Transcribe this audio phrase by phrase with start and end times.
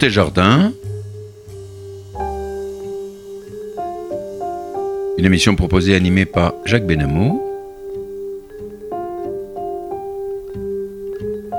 [0.00, 0.72] Côté jardin,
[5.18, 7.42] une émission proposée et animée par Jacques Benamou.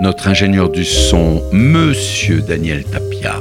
[0.01, 3.35] Notre ingénieur du son, Monsieur Daniel Tapia.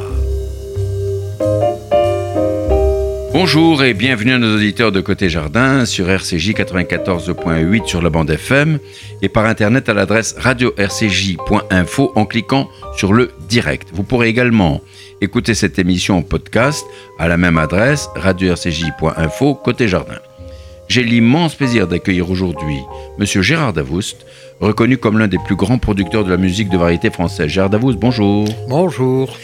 [3.33, 8.29] Bonjour et bienvenue à nos auditeurs de Côté Jardin sur RCJ 94.8 sur la bande
[8.29, 8.79] FM
[9.23, 13.89] et par internet à l'adresse radio-rcj.info en cliquant sur le direct.
[13.93, 14.81] Vous pourrez également
[15.21, 16.87] écouter cette émission en podcast
[17.19, 20.21] à la même adresse radio-rcj.info Côté Jardin.
[20.89, 22.79] J'ai l'immense plaisir d'accueillir aujourd'hui
[23.19, 24.25] Monsieur Gérard Davoust,
[24.61, 27.49] reconnu comme l'un des plus grands producteurs de la musique de variété française.
[27.49, 28.47] Gérard Davoust, bonjour.
[28.69, 29.37] Bonjour.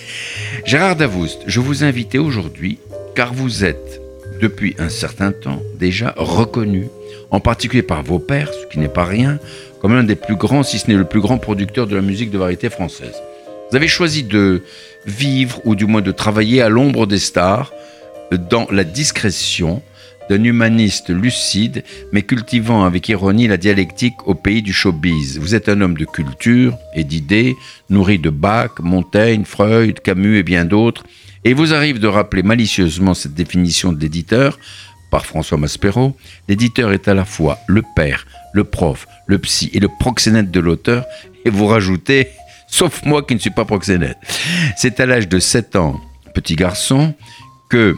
[0.65, 2.79] Gérard Davoust, je vous invite aujourd'hui
[3.17, 4.01] car vous êtes,
[4.41, 6.87] depuis un certain temps, déjà reconnu,
[7.33, 9.41] en particulier par vos pairs, ce qui n'est pas rien,
[9.81, 12.31] comme l'un des plus grands, si ce n'est le plus grand producteur de la musique
[12.31, 13.15] de variété française.
[13.71, 14.63] Vous avez choisi de
[15.07, 17.73] vivre, ou du moins de travailler à l'ombre des stars,
[18.51, 19.83] dans la discrétion
[20.29, 25.39] d'un humaniste lucide, mais cultivant avec ironie la dialectique au pays du showbiz.
[25.39, 27.57] Vous êtes un homme de culture et d'idées,
[27.91, 31.05] nourri de Bach, Montaigne, Freud, Camus et bien d'autres,
[31.45, 34.59] et vous arrive de rappeler malicieusement cette définition de l'éditeur
[35.11, 36.17] par François Maspero.
[36.49, 40.61] L'éditeur est à la fois le père, le prof, le psy et le proxénète de
[40.61, 41.05] l'auteur,
[41.45, 42.29] et vous rajoutez,
[42.67, 44.19] sauf moi qui ne suis pas proxénète.
[44.77, 46.01] C'est à l'âge de 7 ans,
[46.35, 47.15] petit garçon,
[47.69, 47.97] que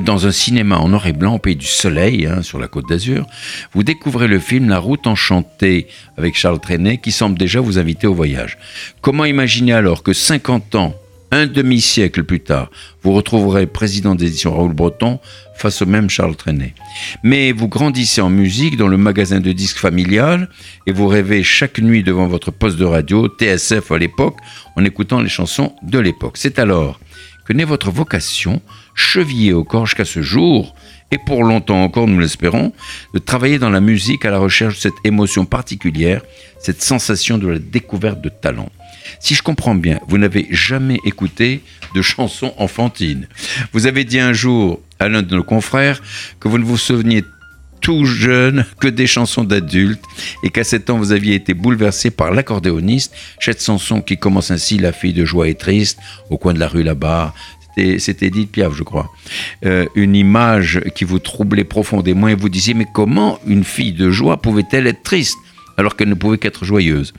[0.00, 2.88] dans un cinéma en noir et blanc au pays du soleil, hein, sur la côte
[2.88, 3.26] d'Azur,
[3.72, 5.86] vous découvrez le film La route enchantée
[6.16, 8.58] avec Charles Trenet qui semble déjà vous inviter au voyage.
[9.00, 10.94] Comment imaginer alors que 50 ans
[11.34, 12.70] un demi-siècle plus tard,
[13.02, 15.18] vous retrouverez président d'édition Raoul Breton
[15.56, 16.74] face au même Charles Trenet.
[17.24, 20.48] Mais vous grandissez en musique dans le magasin de disques familial
[20.86, 24.36] et vous rêvez chaque nuit devant votre poste de radio, TSF à l'époque,
[24.76, 26.36] en écoutant les chansons de l'époque.
[26.36, 27.00] C'est alors
[27.44, 28.62] que naît votre vocation,
[28.94, 30.74] chevillée au corps jusqu'à ce jour,
[31.10, 32.72] et pour longtemps encore, nous l'espérons,
[33.12, 36.22] de travailler dans la musique à la recherche de cette émotion particulière,
[36.58, 38.70] cette sensation de la découverte de talent.
[39.20, 41.62] Si je comprends bien, vous n'avez jamais écouté
[41.94, 43.28] de chansons enfantines.
[43.72, 46.02] Vous avez dit un jour à l'un de nos confrères
[46.40, 47.22] que vous ne vous souveniez
[47.84, 50.02] tout jeune que des chansons d'adultes
[50.42, 54.78] et qu'à 7 ans vous aviez été bouleversé par l'accordéoniste, cette chanson qui commence ainsi
[54.78, 55.98] La fille de joie et triste
[56.30, 57.34] au coin de la rue là-bas.
[57.98, 59.10] C'était Edith Piaf, je crois.
[59.66, 64.10] Euh, une image qui vous troublait profondément et vous disiez mais comment une fille de
[64.10, 65.36] joie pouvait-elle être triste
[65.76, 67.12] alors qu'elle ne pouvait qu'être joyeuse?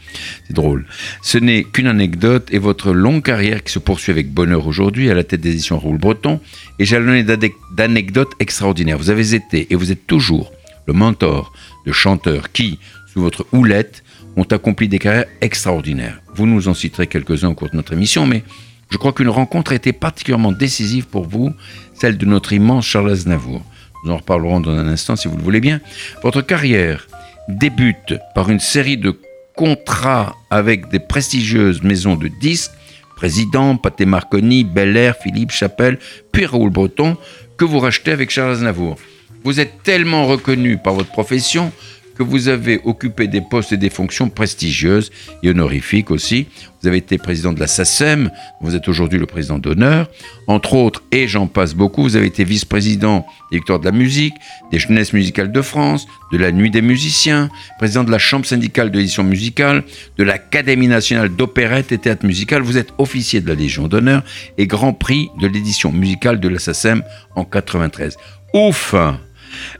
[0.48, 0.88] C'est drôle.
[1.22, 5.14] Ce n'est qu'une anecdote et votre longue carrière qui se poursuit avec bonheur aujourd'hui à
[5.14, 6.40] la tête des éditions Raoul Breton
[6.80, 8.98] est jalonnée d'anecdotes extraordinaires.
[8.98, 10.55] Vous avez été et vous êtes toujours
[10.86, 11.54] le mentor
[11.86, 12.80] de chanteurs qui,
[13.12, 14.04] sous votre houlette,
[14.38, 16.20] ont accompli des carrières extraordinaires.
[16.36, 18.44] Vous nous en citerez quelques-uns au cours de notre émission, mais
[18.90, 21.54] je crois qu'une rencontre a été particulièrement décisive pour vous,
[21.94, 23.64] celle de notre immense Charles Aznavour.
[24.04, 25.82] Nous en reparlerons dans un instant si vous le voulez bien.
[26.22, 27.08] Votre carrière
[27.48, 29.20] débute par une série de
[29.56, 32.72] contrats avec des prestigieuses maisons de disques,
[33.16, 35.98] Président, Pathé Marconi, Bel Air, Philippe Chapelle,
[36.32, 37.18] puis Raoul Breton,
[37.58, 38.98] que vous rachetez avec Charles Aznavour.
[39.46, 41.72] Vous êtes tellement reconnu par votre profession
[42.18, 45.12] que vous avez occupé des postes et des fonctions prestigieuses
[45.44, 46.48] et honorifiques aussi.
[46.82, 50.10] Vous avez été président de la SACEM, vous êtes aujourd'hui le président d'honneur.
[50.48, 54.34] Entre autres, et j'en passe beaucoup, vous avez été vice-président des de la musique,
[54.72, 58.90] des jeunesses musicales de France, de la Nuit des musiciens, président de la Chambre syndicale
[58.90, 59.84] de l'édition musicale,
[60.18, 62.64] de l'Académie nationale d'opérette et théâtre musical.
[62.64, 64.24] Vous êtes officier de la Légion d'honneur
[64.58, 67.04] et grand prix de l'édition musicale de la SACEM
[67.36, 68.18] en 93.
[68.56, 68.96] Ouf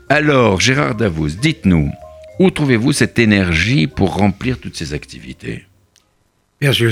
[0.08, 1.90] Alors, Gérard Davos, dites-nous,
[2.38, 5.64] où trouvez-vous cette énergie pour remplir toutes ces activités?
[6.60, 6.88] Bien, je,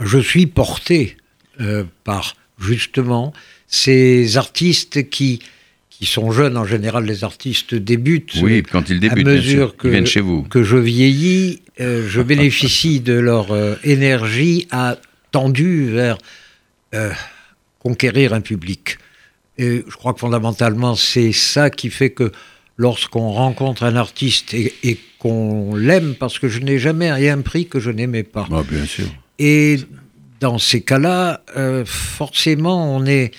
[0.00, 1.16] je suis porté
[1.60, 3.32] euh, par justement
[3.66, 5.40] ces artistes qui,
[5.90, 6.56] qui sont jeunes.
[6.56, 8.34] En général, les artistes débutent.
[8.42, 10.42] Oui, quand ils débutent, à mesure que, ils viennent chez vous.
[10.42, 14.68] que je vieillis, euh, je bénéficie de leur euh, énergie
[15.30, 16.18] tendue vers
[17.80, 18.98] conquérir un public.
[19.58, 22.32] Et je crois que fondamentalement, c'est ça qui fait que
[22.76, 27.80] lorsqu'on rencontre un artiste et, qu'on l'aime, parce que je n'ai jamais rien pris que
[27.80, 28.46] je n'aimais pas.
[28.52, 29.06] Ah, bien sûr.
[29.40, 29.78] Et
[30.38, 33.32] dans ces cas-là, euh, forcément, on, est,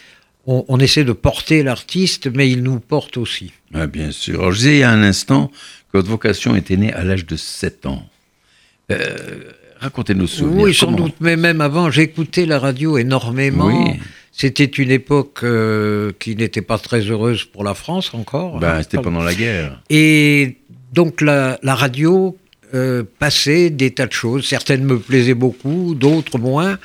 [0.46, 3.54] on, essaie de porter l'artiste, mais il nous porte aussi.
[3.74, 4.42] Ah, bien sûr.
[4.42, 7.26] Alors, je disais il y a un instant que votre vocation était née à l'âge
[7.26, 8.04] de 7 ans.
[8.92, 9.16] Euh,
[9.80, 10.64] Racontez-nous souvenirs.
[10.64, 13.68] Oui, sans doute, mais même avant, j'écoutais la radio énormément.
[13.68, 13.98] Oui.
[14.40, 18.58] C'était une époque euh, qui n'était pas très heureuse pour la France encore.
[18.58, 19.82] Ben, c'était pendant la guerre.
[19.90, 20.56] Et
[20.94, 22.38] donc la, radio
[22.74, 24.48] euh, passait des tas de choses.
[24.48, 26.80] Certaines me plaisaient beaucoup, d'autres moins.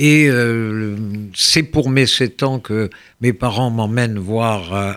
[0.00, 0.96] Et euh,
[1.36, 2.90] c'est pour mes 7 ans que
[3.20, 4.96] mes parents m'emmènent voir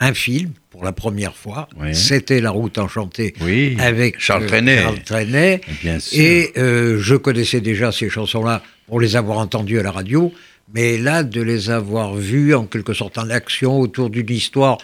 [0.00, 1.68] un film pour la première fois.
[1.78, 1.94] Oui.
[1.94, 4.82] C'était La route enchantée Oui, avec Charles Trenet.
[4.82, 5.60] Charles Trenet.
[5.82, 6.20] Bien sûr.
[6.20, 10.32] Et euh, je connaissais déjà ces chansons-là pour les avoir entendues à la radio,
[10.74, 14.78] mais là, de les avoir vues en quelque sorte en action autour d'une histoire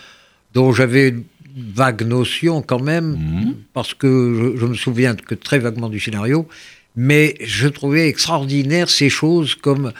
[0.55, 1.25] dont j'avais une
[1.75, 3.55] vague notion quand même, Mhm.
[3.73, 6.49] parce que je, je me souviens que très vaguement du scénario,
[6.97, 9.93] mais je trouvais extraordinaire ces choses comme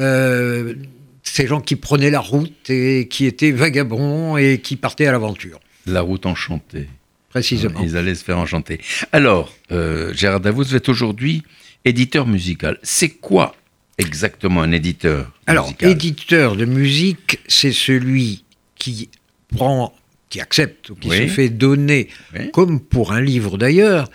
[0.00, 0.74] euh,
[1.22, 5.60] ces gens qui prenaient la route et qui étaient vagabonds et qui partaient à l'aventure,
[5.86, 6.88] La route enchantée.
[7.30, 7.80] précisément.
[7.82, 8.80] Ils allaient se faire enchanter.
[9.12, 11.42] Alors, euh, Gérard Davos, vous êtes aujourd'hui
[11.84, 12.78] éditeur musical.
[12.82, 13.54] C'est quoi
[13.98, 18.44] exactement un éditeur Alors, musical éditeur de musique, c'est celui
[18.76, 19.08] qui
[19.54, 19.92] prend,
[20.30, 21.16] qui accepte, qui Oui.
[21.28, 22.50] se fait donner, Oui.
[22.52, 24.08] comme pour un livre d'ailleurs,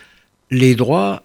[0.52, 1.24] les droits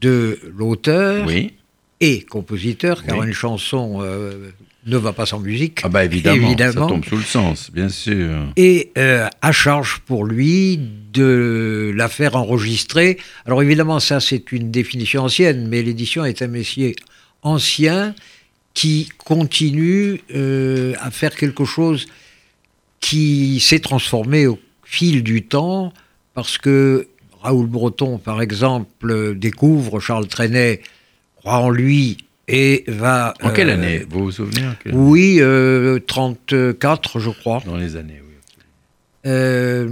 [0.00, 1.52] de l'auteur Oui.
[2.00, 4.50] et compositeur, car une chanson euh,
[4.86, 5.80] ne va pas sans musique.
[5.82, 6.72] Ah bah évidemment, Évidemment.
[6.88, 8.30] ça tombe sous le sens, bien sûr.
[8.56, 10.78] Et euh, à charge pour lui
[11.12, 13.18] de la faire enregistrer.
[13.44, 16.94] Alors évidemment, ça c'est une définition ancienne, mais l'édition est un métier
[17.42, 18.14] ancien
[18.74, 22.06] qui continue euh, à faire quelque chose
[23.00, 25.92] qui s'est transformé au fil du temps,
[26.34, 27.08] parce que
[27.42, 30.82] Raoul Breton, par exemple, découvre Charles Trenet,
[31.36, 32.18] croit en lui
[32.48, 33.34] et va...
[33.42, 34.62] En quelle euh, année Vous vous souvenez
[34.92, 37.62] Oui, euh, 34, je crois.
[37.66, 38.62] Dans les années, oui.
[39.26, 39.90] Euh,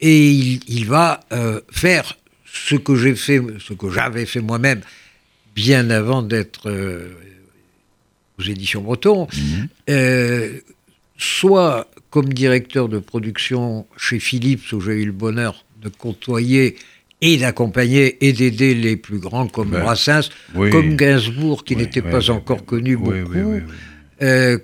[0.00, 1.20] et il, il va
[1.70, 4.80] faire ce que j'ai fait, ce que j'avais fait moi-même,
[5.62, 7.08] bien avant d'être euh,
[8.38, 9.68] aux éditions Breton, Mhm.
[9.90, 10.50] euh,
[11.16, 16.76] soit comme directeur de production chez Philips, où j'ai eu le bonheur de côtoyer
[17.20, 20.70] et d'accompagner et d'aider les plus grands comme Ben, Brassens, oui.
[20.70, 23.50] comme Gainsbourg, qui Oui, n'était oui, pas encore connu beaucoup,
[24.22, 24.58] euh,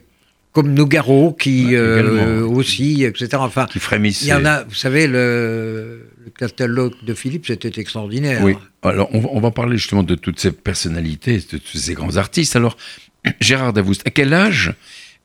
[0.53, 3.29] comme Nougaro, qui euh, aussi, etc.
[3.41, 4.27] Enfin, Qui frémissait.
[4.27, 8.41] il y en a, vous savez, le, le catalogue de Philippe, c'était extraordinaire.
[8.43, 8.55] Oui.
[8.83, 12.17] Alors, on, va- on va parler justement de toutes ces personnalités, de tous ces grands
[12.17, 12.57] artistes.
[12.57, 12.77] Alors,
[13.41, 14.73] Gérard Davoust, à quel âge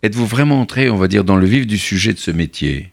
[0.04, 2.92] êtes-vous vraiment entré, on va dire, dans le vif du sujet de ce métier?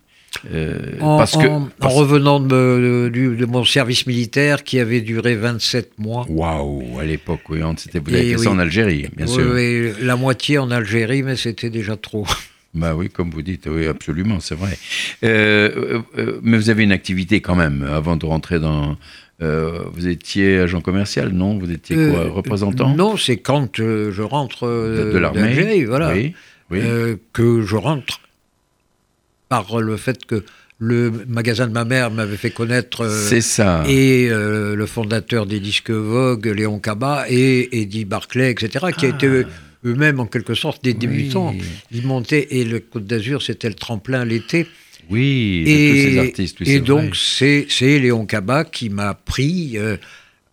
[0.53, 1.47] Euh, En, Parce que.
[1.47, 5.99] en- en parce- revenant de, me- du- de mon service militaire qui avait duré 27
[5.99, 6.27] mois.
[6.29, 9.53] Waouh, à l'époque, oui, c'était, vous avez fait ça en Algérie, bien Oui, sûr.
[9.55, 12.27] oui, la moitié en Algérie, mais c'était déjà trop.
[12.77, 14.77] Bah oui, comme vous dites, oui, absolument, c'est vrai.
[15.25, 18.97] Euh, euh, euh, mais vous avez une activité quand même, avant de rentrer dans...
[19.43, 21.59] euh, vous étiez agent commercial, non?
[21.59, 22.95] Vous étiez quoi, représentant?
[22.95, 26.35] Non, c'est quand je rentre de, de l'armée voilà, Oui,
[26.71, 26.81] oui.
[27.33, 28.21] que je rentre
[29.49, 30.45] par le fait que
[30.79, 33.83] le magasin de ma mère m'avait fait connaître euh, c'est ça.
[33.89, 39.09] et euh, le fondateur des disques Vogue, Léon Cabat, et Eddie Barclay, etc., qui Ah.
[39.09, 39.45] étaient
[39.85, 40.97] eux-mêmes en quelque sorte des Oui.
[40.99, 41.55] débutants.
[41.93, 44.67] Ils montaient, et le Côte d'Azur, c'était le tremplin l'été.
[45.11, 49.79] Oui, de Et, tous ces artistes, oui, et donc, c'est Léon Cabat qui m'a pris
[49.79, 49.97] euh,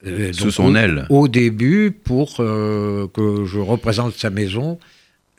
[0.06, 1.08] euh, Sous son au- aile.
[1.10, 4.77] au début pour euh, que je représente sa maison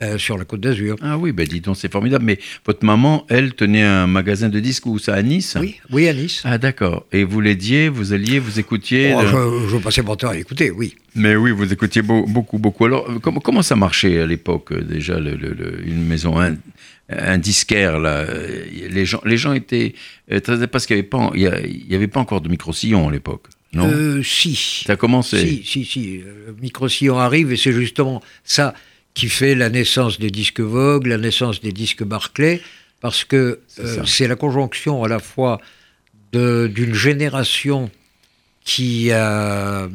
[0.01, 0.97] euh, sur la Côte d'Azur.
[1.01, 2.25] Ah oui, ben dis donc, c'est formidable.
[2.25, 5.55] Mais votre maman, elle, tenait un magasin de disques où ça, à Nice?
[5.59, 6.41] Oui, oui, à Nice.
[6.43, 7.05] Ah d'accord.
[7.11, 9.27] Et vous l'aidiez, vous alliez, vous écoutiez Oh, le-
[9.67, 10.95] je, je passais mon temps à écouter, oui.
[11.15, 12.85] Mais oui, vous écoutiez beau- beaucoup, beaucoup.
[12.85, 16.39] Alors, euh, comment, comment ça marchait à l'époque, euh, déjà, le- le- le- une maison,
[16.39, 16.55] un,
[17.09, 18.25] un disquaire, là
[18.89, 19.93] les gens, les gens étaient
[20.43, 20.67] très...
[20.67, 23.87] Parce qu'il n'y avait, pas- il y avait pas encore de micro-sillon à l'époque, non?
[23.89, 24.83] Euh, si.
[24.85, 26.17] Ça a commencé Si, si, si.
[26.17, 28.73] Le micro-sillon arrive et c'est justement ça
[29.15, 32.61] qui fait la naissance des disques Vogue, la naissance des disques Barclay,
[33.01, 35.59] parce que C'est euh, la conjonction à la fois
[36.33, 37.89] d'une génération
[38.63, 39.87] qui a.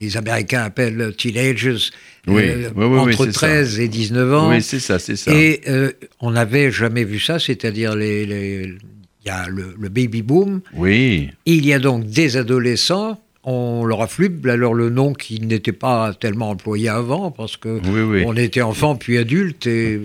[0.00, 1.90] Les Américains appellent teenagers,
[2.28, 3.46] Oui, euh, oui, oui, oui, entre c'est ça.
[3.48, 4.50] 13 et 19 ans.
[4.50, 5.32] Oui, c'est ça, c'est ça.
[5.34, 8.76] Et euh, on n'avait jamais vu ça, c'est-à-dire les, les-
[9.24, 13.20] il y a le, le baby boom, Oui, il y a donc des adolescents,
[13.50, 18.00] on leur afflume alors le nom qui n'était pas tellement employé avant, parce que oui,
[18.02, 18.24] oui.
[18.26, 20.02] on était enfant puis adulte, et,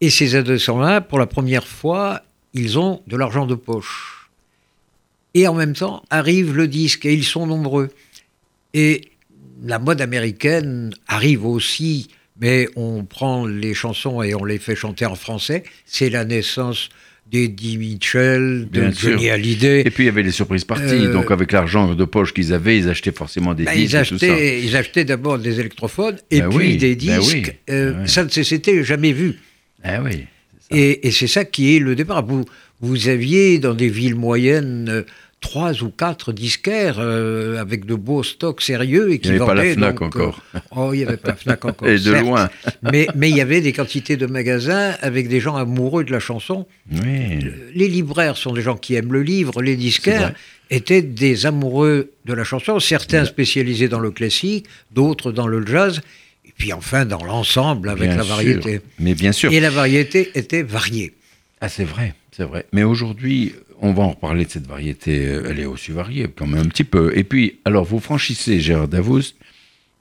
[0.00, 2.22] et ces adolescents-là, pour la première fois,
[2.54, 4.30] ils ont de l'argent de poche.
[5.34, 7.88] Et en même temps, arrive le disque, et ils sont nombreux.
[8.74, 9.10] Et
[9.64, 12.06] la mode américaine arrive aussi,
[12.40, 15.64] mais on prend les chansons et on les fait chanter en français.
[15.84, 16.90] C'est la naissance
[17.30, 19.10] d'Eddie Mitchell, de Bien sûr.
[19.10, 19.80] Johnny Hallyday.
[19.86, 20.94] Et puis il y avait les surprises parties.
[20.94, 23.96] Euh, Donc avec l'argent de poche qu'ils avaient, ils achetaient forcément des Bah, disques ils,
[23.96, 24.26] et tout ça.
[24.26, 27.54] achetaient, ils achetaient d'abord des électrophones et Ben puis oui, des ben disques.
[27.68, 28.06] oui, Euh.
[28.06, 29.34] Ça ne s'était jamais vu.
[29.84, 30.24] Ah oui.
[30.70, 32.24] Et, et c'est ça qui est le départ.
[32.26, 32.44] Vous,
[32.80, 35.02] vous aviez dans des villes moyennes euh,
[35.40, 39.46] trois ou quatre disquaires euh, avec de beaux stocks sérieux et qui Il n'y avait
[39.46, 40.42] pas la FNAC donc, encore.
[40.54, 41.88] euh, oh, il n'y avait pas la FNAC encore.
[41.88, 42.20] Et de certes.
[42.24, 42.50] loin.
[42.82, 46.18] Mais, mais il y avait des quantités de magasins avec des gens amoureux de la
[46.20, 46.66] chanson.
[46.92, 47.38] Oui.
[47.74, 50.32] Les libraires sont des gens qui aiment le livre, les disquaires
[50.70, 56.00] étaient des amoureux de la chanson, certains spécialisés dans le classique, d'autres dans le jazz,
[56.46, 58.34] et puis enfin dans l'ensemble avec Bien la sûr.
[58.34, 58.80] variété.
[58.98, 59.50] Mais bien sûr.
[59.52, 61.14] Et la variété était variée.
[61.60, 62.64] Ah, c'est vrai, c'est vrai.
[62.72, 63.52] Mais aujourd'hui,
[63.82, 65.26] on va en reparler de cette variété.
[65.26, 67.12] euh, Elle est aussi variée, quand même, un petit peu.
[67.18, 69.36] Et puis, alors, vous franchissez, Gérard Davoust,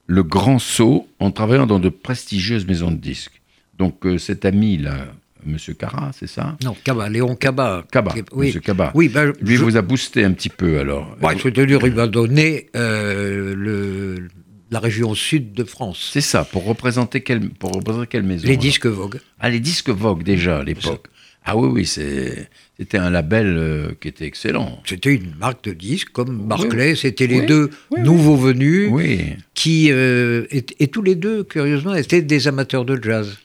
[0.06, 3.42] le grand saut en travaillant dans de prestigieuses maisons de disques.
[3.78, 5.08] Donc, euh, cet ami-là,
[5.46, 6.58] Monsieur Cara, c'est ça?
[6.64, 7.36] Non, Kaba, Léon.
[7.36, 8.00] Kaba, qui-
[8.34, 8.92] Oui, Monsieur Kaba.
[8.96, 11.16] oui ben, Lui je- vous a boosté un petit peu, alors.
[11.22, 14.28] Ouais, c'est-à-dire, il m'a donné euh, le,
[14.72, 16.10] la région sud de France.
[16.12, 19.20] C'est ça, pour représenter quelle, pour représenter quelle maison Les disques Vogue.
[19.40, 21.08] Ah, les disques Vogue, déjà, à l'époque.
[21.50, 24.82] Ah oui, oui, c'est- c'était un label euh, qui était excellent.
[24.86, 26.94] C'était une marque de disques comme Barclay.
[26.96, 29.22] C'était les Oui, deux oui, nouveaux venus Oui.
[29.54, 33.38] qui, euh, et, et tous les deux, curieusement, étaient des amateurs de jazz.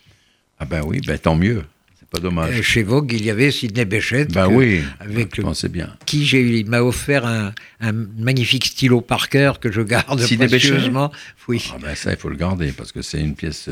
[0.59, 1.63] Ah ben oui, ben tant mieux.
[2.01, 2.59] C'est pas dommage.
[2.59, 5.69] Euh, chez Vogue, il y avait Sidney Bechet, Ben que- oui, avec je le- pensais
[5.69, 5.97] bien.
[6.05, 10.49] qui j'ai eu- il m'a offert un, un magnifique stylo Parker que je garde Sidney
[10.49, 11.13] précieusement.
[11.49, 11.71] Oui.
[11.73, 13.69] Ah ben ça, il faut le garder parce que c'est une pièce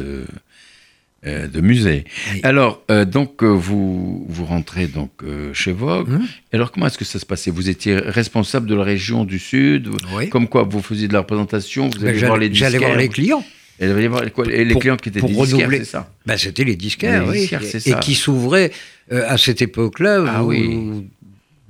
[1.27, 2.05] euh, de musée.
[2.33, 2.41] Oui.
[2.43, 5.11] Alors, euh, donc, euh, vous, vous rentrez donc
[5.53, 6.09] chez Vogue.
[6.11, 6.27] Hum.
[6.53, 7.50] Alors, comment est-ce que ça se passait?
[7.50, 9.89] Vous étiez responsable de la région du Sud?
[10.15, 10.29] Oui.
[10.31, 12.97] Comme quoi, vous faisiez de la représentation Vous Ben, alliez voir les J'allais j'allais voir
[12.99, 13.45] les clients.
[13.83, 15.79] Et vous alliez voir quoi, et les Pour- clients qui étaient pour renouveler.
[15.79, 16.12] c'est ça?
[16.27, 17.39] Ben, C'était les disquaires, Les oui.
[17.41, 17.99] disquaires, et ça.
[17.99, 18.71] qui s'ouvraient
[19.11, 20.23] euh, à cette époque-là.
[20.29, 21.07] Ah oui.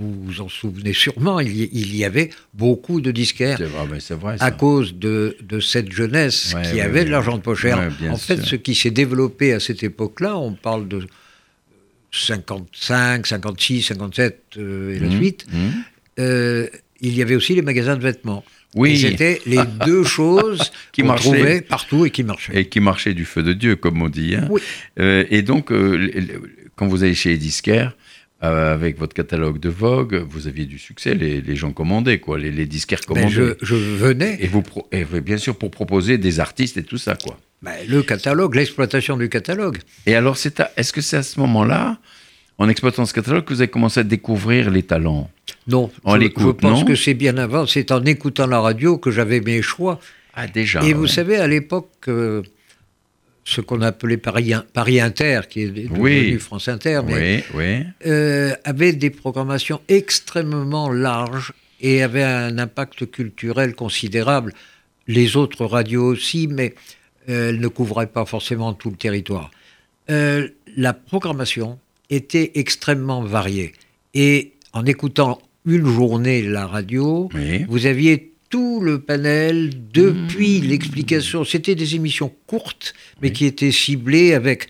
[0.00, 3.58] Vous vous en souvenez sûrement, il y, il y avait beaucoup de disquaires.
[3.58, 4.36] C'est vrai, c'est vrai.
[4.40, 7.04] À cause de, de cette jeunesse Ouais, qui ouais, avait ouais.
[7.04, 8.46] de l'argent de bien en fait, sûr.
[8.46, 11.06] ce qui s'est développé à cette époque-là, on parle de
[12.12, 15.72] 55, 56, 57 euh, et la Mhm, suite, mhm.
[16.18, 16.66] euh,
[17.00, 18.44] il y avait aussi les magasins de vêtements.
[18.74, 18.98] Oui.
[18.98, 21.22] C'était les deux choses Qui qu'on marchaient.
[21.30, 22.56] trouvait partout et qui marchaient.
[22.58, 24.34] Et qui marchait du feu de Dieu, comme on dit.
[24.34, 24.46] hein.
[24.50, 24.60] Oui.
[24.98, 26.10] Euh, et donc, euh,
[26.76, 27.96] quand vous allez chez les disquaires,
[28.42, 32.38] euh, avec votre catalogue de Vogue, vous aviez du succès, les, les gens commandaient, quoi,
[32.38, 33.56] les, les disquaires Ben, commandaient.
[33.60, 36.96] je, je venais, Et, vous pro- et bien sûr pour proposer des artistes et tout
[36.98, 37.38] ça, quoi.
[37.62, 39.78] ben, le catalogue, l'exploitation du catalogue.
[40.06, 40.36] Et alors,
[40.76, 41.98] est-ce que c'est à ce moment-là,
[42.58, 45.30] en exploitant ce catalogue, que vous avez commencé à découvrir les talents?
[45.66, 46.84] Non, On je, je pense non?
[46.84, 47.66] que c'est bien avant.
[47.66, 49.98] C'est en écoutant la radio que j'avais mes choix.
[50.34, 50.82] Ah, déjà.
[50.82, 52.42] Et vous savez, à l'époque, euh,
[53.44, 56.38] ce qu'on appelait Paris, Paris Inter, qui est devenu Oui.
[56.38, 57.84] France Inter, mais Oui, oui.
[58.06, 64.52] euh, avait des programmations extrêmement larges et avait un impact culturel considérable.
[65.06, 66.74] Les autres radios aussi, mais
[67.28, 69.50] euh, elles ne couvraient pas forcément tout le territoire.
[70.10, 71.78] Euh, la programmation
[72.10, 73.72] était extrêmement variée.
[74.14, 77.28] Et en écoutant une journée la radio,
[77.68, 81.44] vous aviez tout le panel depuis l'explication.
[81.44, 82.92] C'était des émissions courtes,
[83.22, 83.32] mais Oui.
[83.32, 84.68] qui étaient ciblées avec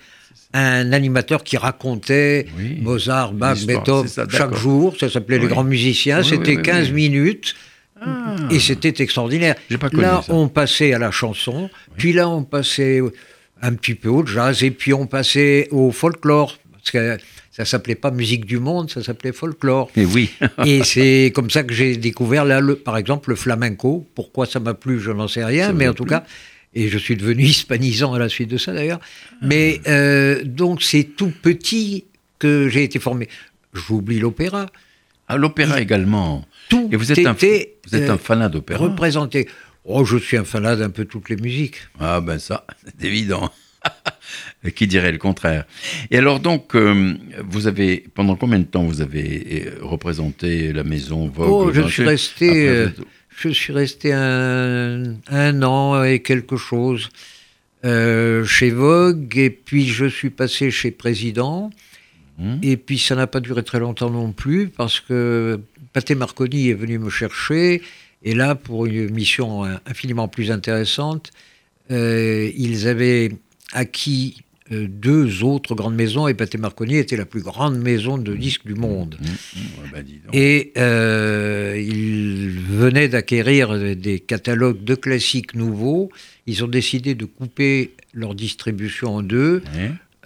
[0.53, 2.79] un animateur qui racontait Oui.
[2.81, 4.95] Mozart, Bach, Beethoven ça, chaque jour.
[4.99, 5.43] Ça s'appelait Oui.
[5.45, 6.23] Les Grands Musiciens.
[6.23, 7.09] C'était oui, oui, 15 oui.
[7.09, 7.55] minutes.
[8.03, 8.37] Ah.
[8.51, 9.55] Et c'était extraordinaire.
[9.71, 10.33] J'ai pas connu Là, ça.
[10.33, 11.69] on passait à la chanson,
[11.99, 13.01] puis là, on passait
[13.63, 16.59] un petit peu au jazz, et puis on passait au folklore.
[16.83, 17.19] Parce que
[17.51, 19.91] ça s'appelait pas musique du monde, ça s'appelait folklore.
[19.97, 20.31] Et oui.
[20.65, 24.07] Et c'est comme ça que j'ai découvert, là, le, par exemple, le flamenco.
[24.15, 26.25] Pourquoi ça m'a plu, je n'en sais rien, Ça mais en tout plu cas,
[26.75, 29.01] et je suis devenu hispanisant à la suite de ça d'ailleurs.
[29.43, 32.05] Mais euh, donc c'est tout petit
[32.39, 33.29] que j'ai été formé.
[33.75, 34.67] J'oublie l'opéra.
[35.29, 36.45] Ah, l'opéra également.
[36.69, 37.45] Tout Et vous êtes un, vous
[37.95, 39.49] êtes euh, un fanat d'opéra représenté.
[39.85, 41.77] Oh, je suis un fanat d'un peu toutes les musiques.
[41.99, 43.51] Ah ben ça, c'est évident.
[44.75, 45.65] Qui dirait le contraire?
[46.11, 47.15] Et alors donc, euh,
[47.49, 51.89] vous avez pendant combien de temps vous avez euh, représenté la maison Vogue Oh, je
[51.89, 52.89] suis resté, euh,
[53.39, 57.09] je suis resté un, un an et quelque chose
[57.87, 61.71] euh, chez Vogue, et puis je suis passé chez Président,
[62.39, 62.57] Hmm.
[62.63, 65.61] et puis ça n'a pas duré très longtemps non plus, parce que
[65.93, 67.83] Pathé Marconi est venu me chercher,
[68.23, 71.33] et là, pour une mission infiniment plus intéressante,
[71.91, 73.33] ils avaient
[73.73, 78.35] acquis euh, deux autres grandes maisons, et Pathé Marconi était la plus grande maison de
[78.35, 79.17] disques du monde.
[79.21, 80.31] Hum, hum, ouais, bah.
[80.33, 86.11] Et euh, ils venaient d'acquérir des catalogues de classiques nouveaux.
[86.47, 89.63] Ils ont décidé de couper leur distribution en deux.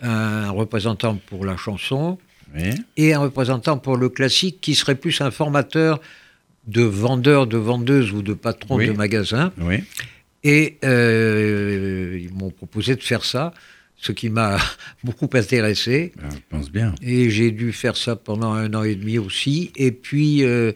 [0.02, 2.18] Un représentant pour la chanson
[2.96, 6.00] et un représentant pour le classique qui serait plus un formateur
[6.66, 8.86] de vendeurs, de vendeuses ou de patrons Oui.
[8.86, 9.52] de magasins.
[9.60, 9.76] oui.
[10.46, 13.54] Et euh, ils m'ont proposé de faire ça,
[14.04, 14.58] ce qui m'a
[15.04, 16.12] beaucoup intéressé.
[16.16, 16.94] Ben, je pense bien.
[17.02, 19.72] Et j'ai dû faire ça pendant un an et demi aussi.
[19.76, 20.72] Et puis, euh,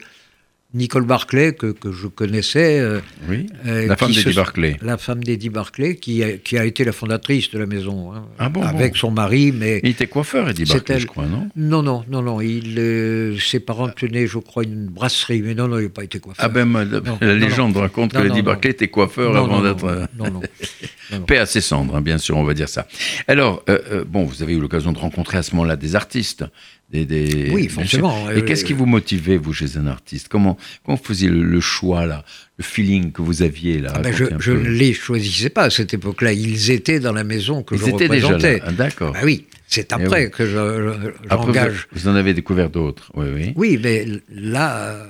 [0.75, 2.79] Nicole Barclay, que, que je connaissais.
[2.79, 3.47] euh, Oui.
[3.67, 4.77] euh, La femme d'Eddie Barclay.
[4.83, 8.13] La femme d'Eddie Barclay, qui a, qui a été la fondatrice de la maison.
[8.13, 8.99] hein, Ah bon, Avec bon.
[8.99, 9.81] son mari, mais.
[9.83, 11.49] Il était coiffeur, Eddie Barclay, je crois, non?
[11.57, 12.43] Non, non, non, non.
[12.43, 15.41] Il, euh, ses parents tenaient, je crois, une brasserie.
[15.41, 16.45] Mais non, non, il n'a pas été coiffeur.
[16.45, 18.43] Ah ben, ma- la non, légende raconte Non, que Eddie.
[18.43, 20.07] Barclay était coiffeur avant d'être...
[20.19, 20.43] non, non.
[21.27, 22.87] Paix à ses cendres, hein, bien sûr, on va dire ça.
[23.27, 26.45] Alors, euh, bon, vous avez eu l'occasion de rencontrer à ce moment-là des artistes.
[26.91, 28.31] Des, des- Oui, forcément, sûr.
[28.33, 30.29] Et euh, qu'est-ce qui vous motivait, vous, chez un artiste?
[30.29, 32.25] Comment, comment vous faisiez le, le choix, là,
[32.57, 35.93] le feeling que vous aviez, là Ah ben, je ne les choisissais pas à cette
[35.93, 36.33] époque-là.
[36.33, 38.63] Ils étaient dans la maison que Ils je étaient déjà là, représentais.
[38.67, 39.13] ah, d'accord.
[39.17, 40.31] Ah oui, c'est après oui.
[40.31, 41.89] que je- je- j'engage.
[41.93, 43.53] vous, vous en avez découvert d'autres, oui, oui.
[43.55, 45.05] Oui, mais là, euh,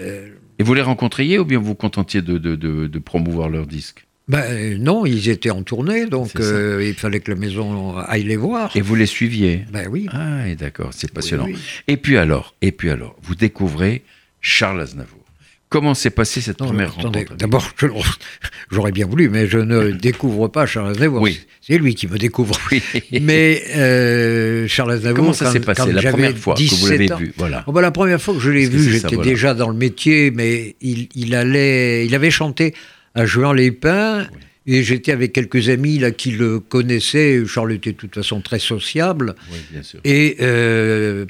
[0.00, 0.28] euh,
[0.58, 3.68] Et vous les rencontriez ou bien vous vous contentiez de, de, de, de promouvoir leurs
[3.68, 4.04] disques?
[4.28, 8.24] Ben, euh, non, ils étaient en tournée, donc euh, il fallait que la maison aille
[8.24, 8.70] les voir.
[8.76, 10.06] Et vous les suiviez Ben oui.
[10.12, 11.46] Ah, d'accord, c'est passionnant.
[11.46, 11.56] oui.
[11.88, 14.02] Et puis alors, et puis alors, vous découvrez
[14.42, 15.18] Charles Aznavour.
[15.70, 17.70] Comment s'est passée cette Non, première attendez, rencontre D'abord,
[18.70, 21.22] j'aurais bien voulu, mais je ne découvre pas Charles Aznavour.
[21.22, 21.40] Oui.
[21.62, 22.58] C'est lui qui me découvre.
[22.70, 22.82] lui
[23.20, 27.24] Mais euh, Charles Aznavour, Comment ça s'est passé la première fois que vous 17 l'avez
[27.24, 27.64] vu Voilà.
[27.66, 29.30] Oh, bah, la première fois que je l'ai vu, j'étais voilà.
[29.30, 32.74] déjà dans le métier, mais il, il allait, il avait chanté
[33.18, 34.26] à Juan Lépin.
[34.70, 37.42] Et j'étais avec quelques amis là qui le connaissaient.
[37.46, 39.34] Charles était de toute façon très sociable.
[39.50, 39.98] Oui, bien sûr.
[40.04, 41.24] Et euh,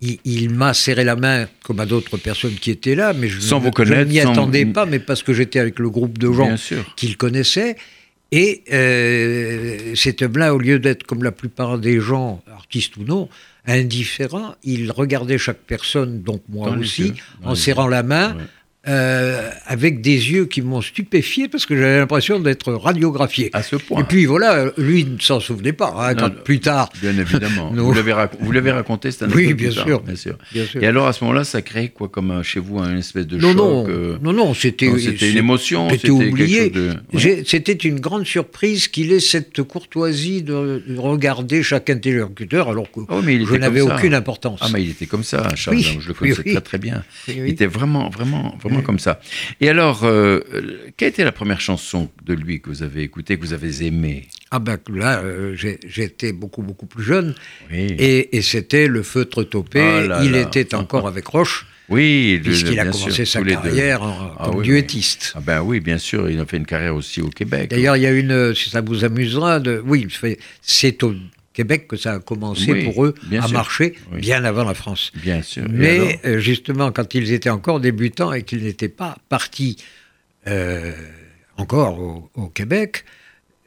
[0.00, 3.38] il, il m'a serré la main, comme à d'autres personnes qui étaient là, mais je
[3.38, 5.90] Sans vous connaître, je ne m'y sans- attendais pas, mais parce que j'étais avec le
[5.90, 6.54] groupe de gens
[6.96, 7.76] qu'il connaissait.
[8.32, 13.28] Et euh, cet homme-là, au lieu d'être comme la plupart des gens, artistes ou non,
[13.66, 17.12] indifférent, il regardait chaque personne, donc moi Dans aussi,
[17.44, 18.42] en serrant la main, Ouais.
[18.88, 23.50] Euh, avec des yeux qui m'ont stupéfié parce que j'avais l'impression d'être radiographié.
[23.52, 24.00] À ce point.
[24.00, 25.94] Et puis voilà, lui ne s'en souvenait pas.
[25.98, 26.42] hein, Non, quand non.
[26.44, 27.70] plus tard, Bien évidemment.
[27.74, 30.00] Vous l'avez rac- raconté, cette Oui, anecdote bien tard, sûr.
[30.00, 30.36] bien sûr.
[30.52, 30.82] bien sûr.
[30.82, 33.48] Et alors, à ce moment-là, ça crée quoi comme chez vous un espèce de non,
[33.48, 36.70] choc non, euh, non, non, c'était une émotion C'était oublié.
[36.70, 36.92] de...
[37.12, 37.42] Ouais.
[37.46, 43.00] C'était une grande surprise qu'il ait cette courtoisie de de regarder chaque interlocuteur alors que
[43.08, 44.60] Oh, mais je n'avais aucune importance.
[44.62, 45.76] Ah, mais il était comme ça, Charles.
[45.76, 46.52] Oui, je le oui, connaissais oui.
[46.52, 47.02] très très bien.
[47.28, 47.50] Oui, Il oui.
[47.50, 48.82] était vraiment, vraiment, vraiment Oui.
[48.84, 49.20] comme ça.
[49.60, 50.40] Et alors, euh,
[50.96, 54.26] quelle était la première chanson de lui que vous avez écoutée, que vous avez aimée?
[54.50, 57.34] Ah ben là, euh, j'étais beaucoup, beaucoup plus jeune.
[57.70, 59.80] Oui, Et, et c'était le feutre topé.
[59.80, 60.40] Oh là il là.
[60.40, 64.64] était encore avec Roche, oui puisqu'il a commencé sûr, sa carrière en- Ah comme oui,
[64.64, 65.32] duettiste.
[65.36, 67.70] Ah ben oui, bien sûr, il a fait une carrière aussi au Québec.
[67.70, 70.06] D'ailleurs, il y a une, si ça vous amusera, de, oui,
[70.62, 71.14] c'est au
[71.52, 73.52] Québec que ça a commencé Oui, pour eux bien à sûr.
[73.54, 74.20] marcher, Oui.
[74.20, 75.10] bien avant la France.
[75.16, 75.62] Bien sûr.
[75.64, 79.76] Alors Mais euh, justement, quand ils étaient encore débutants et qu'ils n'étaient pas partis
[80.46, 80.92] euh,
[81.56, 83.04] encore au, au Québec,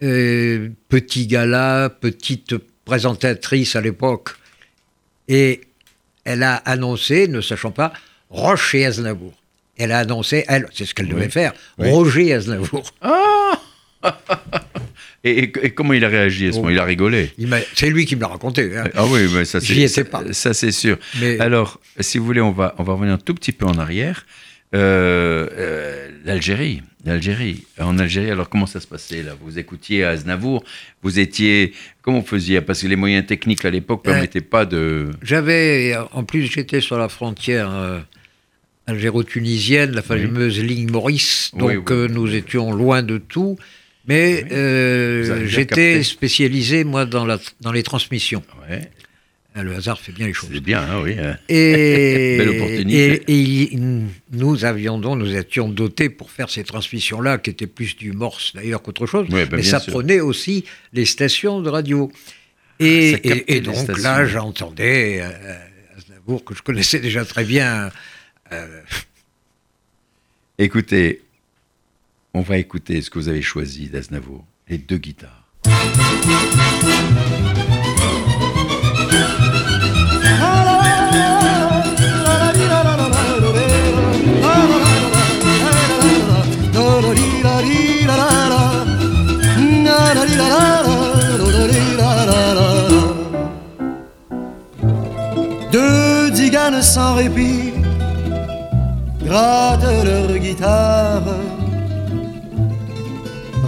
[0.02, 4.30] euh, petit gala, petite présentatrice à l'époque,
[5.28, 5.62] et
[6.26, 7.94] elle a annoncé, ne sachant pas,
[8.30, 9.34] Roche et Aznavour.
[9.78, 11.54] Elle a annoncé, elle, c'est ce qu'elle devait faire.
[11.78, 12.84] Roger Aznavour.
[15.24, 16.62] Et, et- et comment il a réagi à ce Oh.
[16.62, 17.32] moment Il a rigolé.
[17.76, 18.76] C'est lui qui me l'a raconté.
[18.78, 18.86] hein.
[18.96, 20.24] Ah oui, mais ça c'est J'y étais pas.
[20.34, 20.98] Ça c'est sûr.
[21.20, 23.78] Mais Alors, si vous voulez, on va on va revenir un tout petit peu en
[23.78, 24.26] arrière.
[24.76, 27.64] Euh, euh, L'Algérie, l'Algérie.
[27.80, 29.34] En Algérie, alors comment ça se passait là?
[29.40, 30.64] Vous écoutiez à Aznavour,
[31.04, 32.60] vous étiez comment vous faisiez?
[32.62, 35.12] Parce que les moyens techniques à l'époque ne Euh, permettaient pas de.
[35.22, 37.70] J'avais, en plus, j'étais sur la frontière
[38.88, 42.08] algéro-tunisienne, la fameuse ligne Maurice, donc Oui, oui.
[42.10, 43.58] nous étions loin de tout.
[44.08, 44.50] Mais Oui.
[44.52, 48.44] euh, j'étais spécialisé, moi, dans, la, dans les transmissions.
[48.70, 48.90] Ouais,
[49.56, 50.50] Ah, Le hasard fait bien les choses.
[50.52, 51.16] c'est bien, hein, oui.
[51.20, 51.38] hein.
[51.48, 53.24] Et, Belle opportunité.
[53.28, 53.78] et-
[54.32, 58.54] nous avions donc, nous étions dotés pour faire ces transmissions-là, qui étaient plus du morse
[58.56, 59.94] d'ailleurs qu'autre chose, Ouais, bah, mais ça sûr.
[59.94, 62.12] prenait aussi les stations de radio.
[62.80, 64.04] Ah, Et, et- donc stations.
[64.04, 65.56] là, j'entendais euh,
[65.98, 67.92] Aznavour, que je connaissais déjà très bien.
[68.52, 68.82] euh,
[70.58, 71.22] Écoutez,
[72.34, 75.40] on va écouter ce que vous avez choisi d'Aznavour, les deux guitares.
[95.72, 97.74] Deux diganes sans répit
[99.24, 101.24] grattent leur guitare,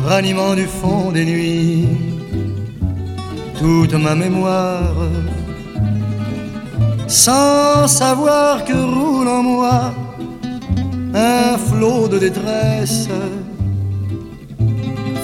[0.08, 1.88] ranimant du fond des nuits.
[3.60, 4.96] Toute ma mémoire,
[7.08, 9.94] sans savoir que roule en moi
[11.14, 13.08] un flot de détresse,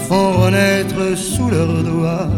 [0.08, 2.28] font renaître sous leurs doigts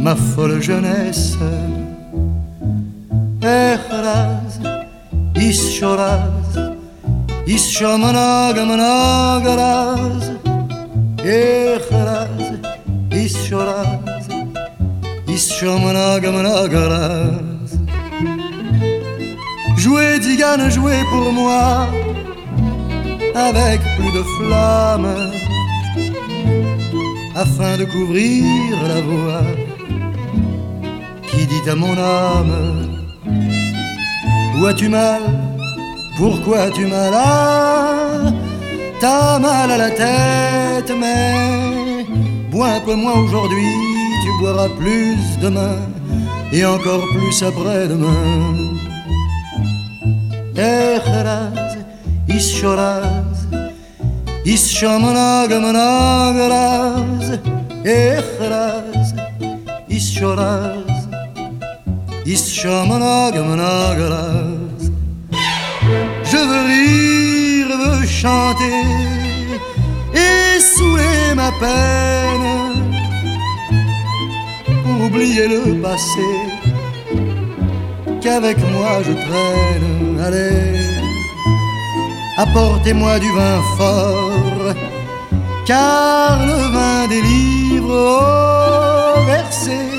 [0.00, 1.36] ma folle jeunesse.
[11.24, 12.44] יחרז
[13.12, 14.28] איש שורז
[15.28, 16.26] איש שומנג
[19.82, 21.86] Jouez Digane, jouez pour moi
[23.34, 25.14] avec plus de flamme
[27.36, 29.46] afin de couvrir la voix
[31.28, 32.88] qui dit à mon âme
[34.58, 35.22] Où as-tu mal?
[36.16, 37.12] Pourquoi as-tu mal?
[37.14, 38.32] Ah,
[39.00, 42.04] T'as mal à la tête, mais
[42.50, 43.70] bois un peu moins aujourd'hui,
[44.22, 45.76] tu boiras plus demain
[46.52, 48.54] et encore plus après-demain.
[50.56, 51.76] Echeraz,
[52.28, 53.46] ischoraz,
[54.44, 57.38] ischomanagamanagaraz,
[57.84, 59.14] echeraz,
[59.88, 60.74] ischoraz.
[66.30, 67.27] Je veux rire,
[68.06, 68.84] chanter
[70.14, 72.50] et saouler ma peine,
[75.04, 76.30] oublier le passé
[78.20, 80.20] qu'avec moi je traîne.
[80.26, 80.80] Allez,
[82.36, 84.74] apportez-moi du vin fort,
[85.66, 89.98] car le vin délivre, oh, versé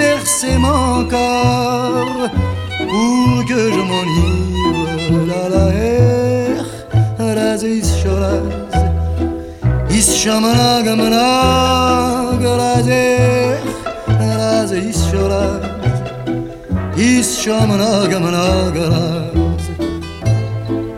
[0.00, 2.28] versez mon corps
[2.90, 4.40] pour que je m'enivre.
[5.30, 6.29] La la er,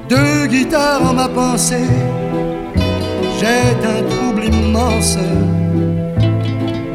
[0.09, 1.89] Deux guitares en ma pensée,
[3.41, 3.47] j'ai
[3.85, 5.19] un trouble immense.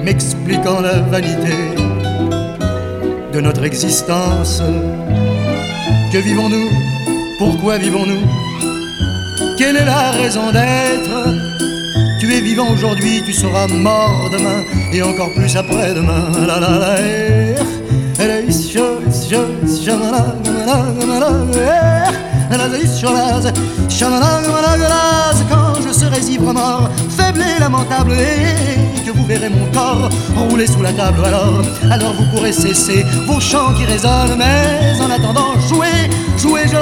[0.02, 1.76] M'expliquant la vanité
[3.34, 4.62] de notre existence.
[6.14, 6.70] Que vivons-nous?
[7.38, 8.47] Pourquoi vivons-nous?
[9.58, 11.34] Quelle est la raison d'être
[12.20, 16.32] Tu es vivant aujourd'hui, tu seras mort demain et encore plus après-demain.
[16.48, 16.96] La la la
[25.50, 30.10] quand je serai ivre mort, faible et lamentable, et que vous verrez mon corps
[30.50, 35.10] rouler sous la table, alors, alors vous pourrez cesser vos chants qui résonnent, mais en
[35.10, 36.78] attendant, jouez, jouez, je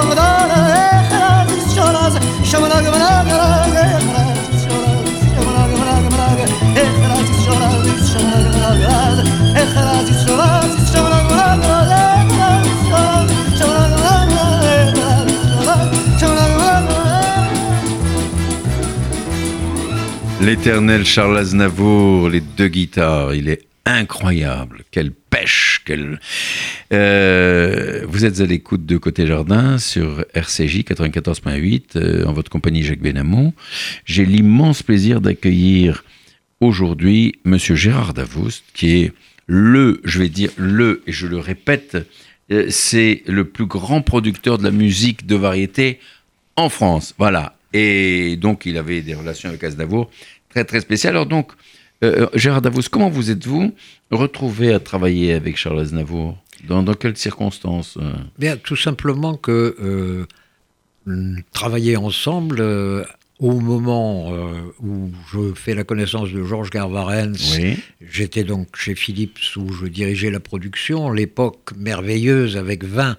[20.46, 24.84] L'éternel Charles Aznavour, les deux guitares, il est incroyable.
[24.92, 25.75] Quelle pêche
[26.94, 32.84] Euh, vous êtes à l'écoute de Côté Jardin sur RCJ 94.8 euh, en votre compagnie
[32.84, 33.54] Jacques Benamou.
[34.06, 36.04] J'ai l'immense plaisir d'accueillir
[36.62, 39.14] aujourd'hui Monsieur Gérard Davoust, qui est
[39.48, 41.98] le, je vais dire le, et je le répète,
[42.52, 46.00] euh, c'est le plus grand producteur de la musique de variété
[46.56, 47.14] en France.
[47.18, 47.56] Voilà.
[47.74, 50.10] Et donc, il avait des relations avec Aznavour
[50.50, 51.14] très très spécial.
[51.14, 51.52] Alors donc,
[52.04, 53.74] euh, Gérard Davos, comment vous êtes-vous
[54.12, 56.38] retrouvé à travailler avec Charles Aznavour?
[56.68, 58.14] Dans, dans, quelles circonstances euh?
[58.40, 59.76] Bien, tout simplement que
[61.08, 62.62] euh, travailler ensemble
[63.40, 64.32] au moment
[64.82, 67.60] où je fais la connaissance de Georges Garvarens,
[68.02, 73.18] j'étais donc chez Philips où je dirigeais la production, l'époque merveilleuse avec 20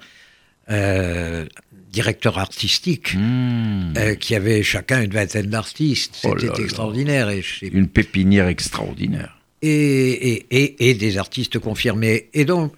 [1.91, 3.93] directeurs artistiques hmm.
[3.97, 6.19] euh, qui avaient chacun une vingtaine d'artistes.
[6.23, 7.29] Oh C'était extraordinaire.
[7.29, 9.37] Et une pépinière extraordinaire.
[9.61, 12.29] Et, et, et, des artistes confirmés.
[12.33, 12.73] Et donc,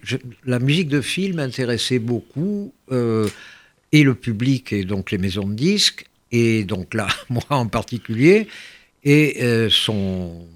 [0.46, 3.28] la musique de film intéressait beaucoup, euh,
[3.92, 8.48] et le public, et donc les maisons de disques, et donc là, moi en particulier,
[9.04, 10.46] et euh, son,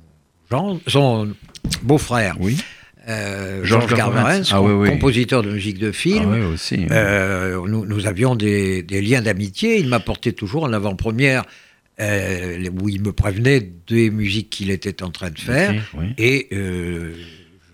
[0.86, 1.34] son
[1.82, 2.36] beau-frère.
[2.40, 2.58] Oui.
[3.08, 6.32] Euh, Georges Garvarens, ah compositeur de musique de film.
[6.32, 9.78] Ah aussi, euh, nous, avions des, liens d'amitié.
[9.78, 11.44] Il m'apportait toujours en avant-première
[12.00, 15.74] euh, où il me prévenait des musiques qu'il était en train de faire.
[16.18, 16.48] et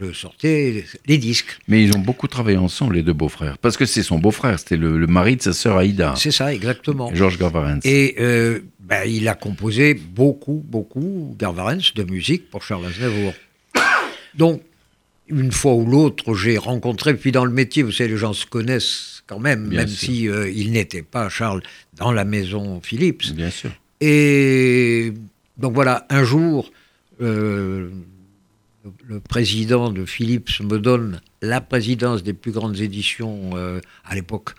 [0.02, 1.58] je sortais les disques.
[1.68, 3.58] Mais ils ont beaucoup travaillé ensemble, les deux beaux-frères.
[3.58, 6.14] Parce que c'est son beau-frère, c'était le, mari de sa sœur Aïda.
[6.16, 7.14] C'est ça, exactement.
[7.14, 7.80] Georges Garvarens.
[7.84, 8.16] Et
[8.80, 13.34] ben, il a composé beaucoup, beaucoup, Garvarens, de musique pour Charles Aznavour.
[14.34, 14.62] Donc,
[15.30, 18.46] une fois ou l'autre, j'ai rencontré, puis dans le métier, vous savez, les gens se
[18.46, 21.62] connaissent quand même, même si euh, il n'était pas, Charles,
[21.96, 23.32] dans la maison Philips.
[23.32, 23.70] Bien sûr.
[24.00, 25.12] Et
[25.56, 26.72] donc voilà, un jour,
[27.20, 27.90] euh,
[29.06, 34.50] le, président de Philips me donne la présidence des plus grandes éditions euh, à l'époque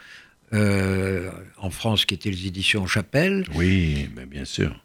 [0.54, 3.46] en France, qui étaient les éditions Chapelle.
[3.56, 4.76] Oui, ben, bien sûr.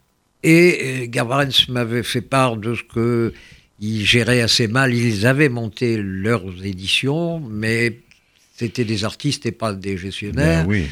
[0.45, 3.33] Et Garbarens m'avait fait part de ce que
[3.81, 4.95] ils géraient assez mal.
[4.95, 7.99] Ils avaient monté leurs éditions, mais
[8.57, 10.65] c'était des artistes et pas des gestionnaires.
[10.65, 10.87] Ben oui.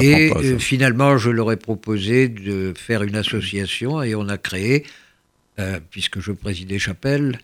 [0.00, 4.38] Et pas, euh, finalement, je leur ai proposé de faire une association et on a
[4.38, 4.84] créé,
[5.58, 7.38] euh, puisque je présidais Chapelle,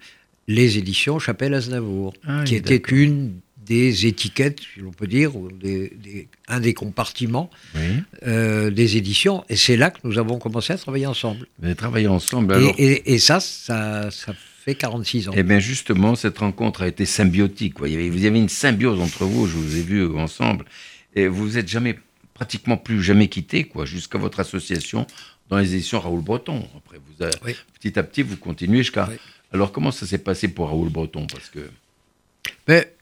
[0.47, 3.33] les éditions Chapelle Aznavour, Ah oui, qui était une
[3.67, 7.81] des étiquettes, si l'on peut dire, ou des- des- un des compartiments Oui.
[8.27, 9.43] euh, des éditions.
[9.49, 11.47] Et c'est là que nous avons commencé à travailler ensemble.
[11.59, 12.53] Vous avez travaillé ensemble.
[12.53, 15.33] Et- Alors, et, et ça, ça, ça fait 46 ans.
[15.37, 17.79] Eh bien, justement, cette rencontre a été symbiotique.
[17.81, 20.65] Vous avez une symbiose entre vous, je vous ai vu ensemble,
[21.15, 21.99] et vous vous êtes jamais,
[22.33, 25.07] pratiquement plus jamais quittés, quoi, jusqu'à votre association
[25.51, 26.67] dans les éditions Raoul Breton.
[26.77, 27.55] Après, vous avez- Oui.
[27.79, 29.07] petit à petit, vous continuez jusqu'à.
[29.11, 29.17] Oui.
[29.53, 31.27] Alors, comment ça s'est passé pour Raoul Breton?
[31.27, 31.61] Parce que
[32.67, 32.93] Mais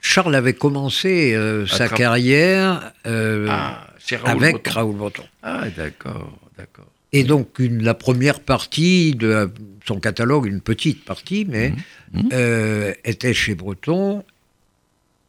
[0.00, 4.70] Charles avait commencé euh, sa tra- carrière euh, ah, Raoul avec Breton.
[4.72, 5.22] Raoul Breton.
[5.42, 6.86] Ah, d'accord, d'accord.
[7.14, 9.48] Et donc, une, la première partie de
[9.86, 11.72] son catalogue, une petite partie, mais
[12.12, 12.28] Mhm.
[12.32, 14.24] euh, était chez Breton.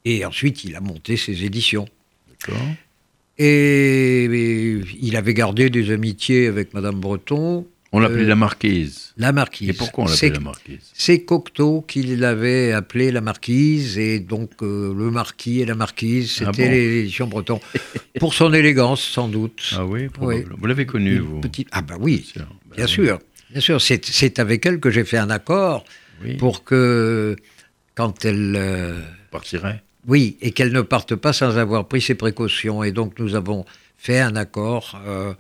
[0.04, 1.88] Et ensuite, il a monté ses éditions.
[2.30, 2.62] D'accord.
[3.38, 9.14] Et, et il avait gardé des amitiés avec Madame Breton, On l'appelait la marquise.
[9.18, 9.70] la marquise.
[9.70, 10.80] Et pourquoi on l'appelait la marquise?
[10.94, 16.38] C'est Cocteau qui l'avait appelé la marquise, et donc euh, le marquis et la marquise,
[16.42, 17.10] Ah c'était bon les.
[18.20, 19.62] Pour son élégance, sans doute.
[19.78, 20.08] Ah oui.
[20.20, 22.42] Vous l'avez connu, Une vous petite- Ah bah oui, sûr.
[22.66, 22.92] Bah bien oui.
[22.92, 23.20] sûr.
[23.52, 25.86] Bien sûr, c'est avec elle que j'ai fait un accord
[26.24, 27.36] Oui, pour que,
[27.94, 28.56] quand elle...
[28.58, 29.00] euh,
[29.32, 29.82] partirait.
[30.08, 32.84] oui, et qu'elle ne parte pas sans avoir pris ses précautions.
[32.84, 33.64] Et donc nous avons
[33.98, 35.34] fait un accord euh,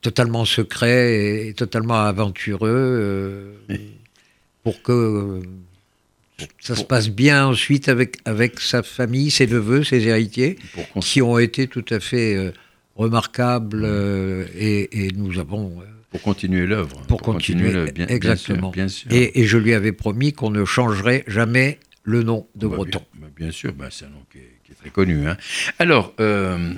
[0.00, 3.54] totalement secret et, totalement aventureux euh,
[4.62, 5.40] pour que euh,
[6.60, 11.22] ça se passe bien ensuite avec, avec sa famille, ses neveux, ses héritiers, Pour qui
[11.22, 12.52] ont été tout à fait euh,
[12.96, 15.80] remarquables euh, et, et nous avons...
[15.80, 17.00] euh, Pour continuer l'œuvre.
[17.06, 18.70] pour, continuer, le- bien, exactement.
[18.70, 19.08] Bien sûr.
[19.08, 19.30] bien sûr.
[19.36, 23.02] Et, et je lui avais promis qu'on ne changerait jamais le nom de Bah, Breton.
[23.14, 25.26] Bien, bah, bien sûr, bah, c'est un nom qui est, qui est très connu.
[25.28, 25.36] hein.
[25.78, 26.72] Alors, euh,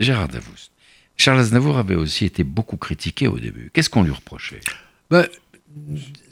[0.00, 0.70] Gérard Davoust.
[1.18, 3.70] Charles Aznavour avait aussi été beaucoup critiqué au début.
[3.74, 4.60] Qu'est-ce qu'on lui reprochait?
[5.10, 5.26] Ben,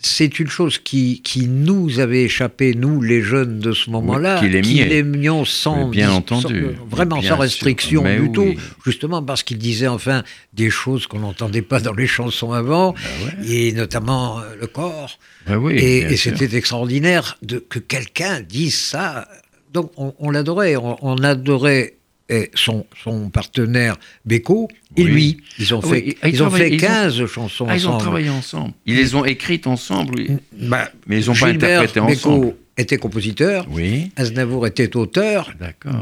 [0.00, 4.54] c'est une chose qui, qui nous avait échappé, nous les jeunes de ce moment-là, qu'il
[4.56, 4.86] aimiait.
[4.86, 6.64] l'aimions sans, bien entendu.
[6.78, 8.58] sans- vraiment Bien sans restriction du tout, oui.
[8.84, 10.22] justement parce qu'il disait enfin
[10.52, 13.46] des choses qu'on n'entendait pas dans les chansons avant, ouais.
[13.48, 15.18] et notamment euh, le corps.
[15.48, 19.28] Oui, et c'était extraordinaire de, que quelqu'un dise ça.
[19.72, 21.95] Donc on, on l'adorait, on, on adorait
[22.28, 25.38] eh, son, son partenaire Beko et lui.
[25.58, 27.86] Ils ont Ah fait, oui, ils ils ont fait ils ont- 15 chansons Ah, ils
[27.86, 28.02] ont ensemble.
[28.02, 28.72] travaillé ensemble.
[28.86, 30.30] Ils les ont écrites ensemble, oui.
[30.60, 32.54] Bah, mais ils n'ont pas interprété ensemble.
[32.78, 35.50] était compositeur, Oui, Aznavour était auteur,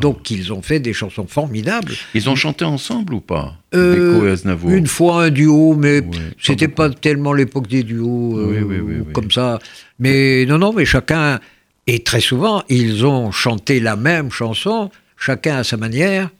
[0.00, 1.92] donc ils ont fait des chansons formidables.
[2.14, 4.70] Ils ont chanté ensemble ou pas Euh, Beko et Aznavour?
[4.70, 6.06] Une fois un duo, mais Ouais,
[6.40, 9.12] c'était pas pas, tellement l'époque des duos euh, Oui, oui, oui, oui.
[9.12, 9.58] comme ça.
[10.00, 11.38] Mais non, non, mais chacun,
[11.87, 14.90] et très souvent, ils ont chanté la même chanson,
[15.24, 16.30] chacun à sa manière.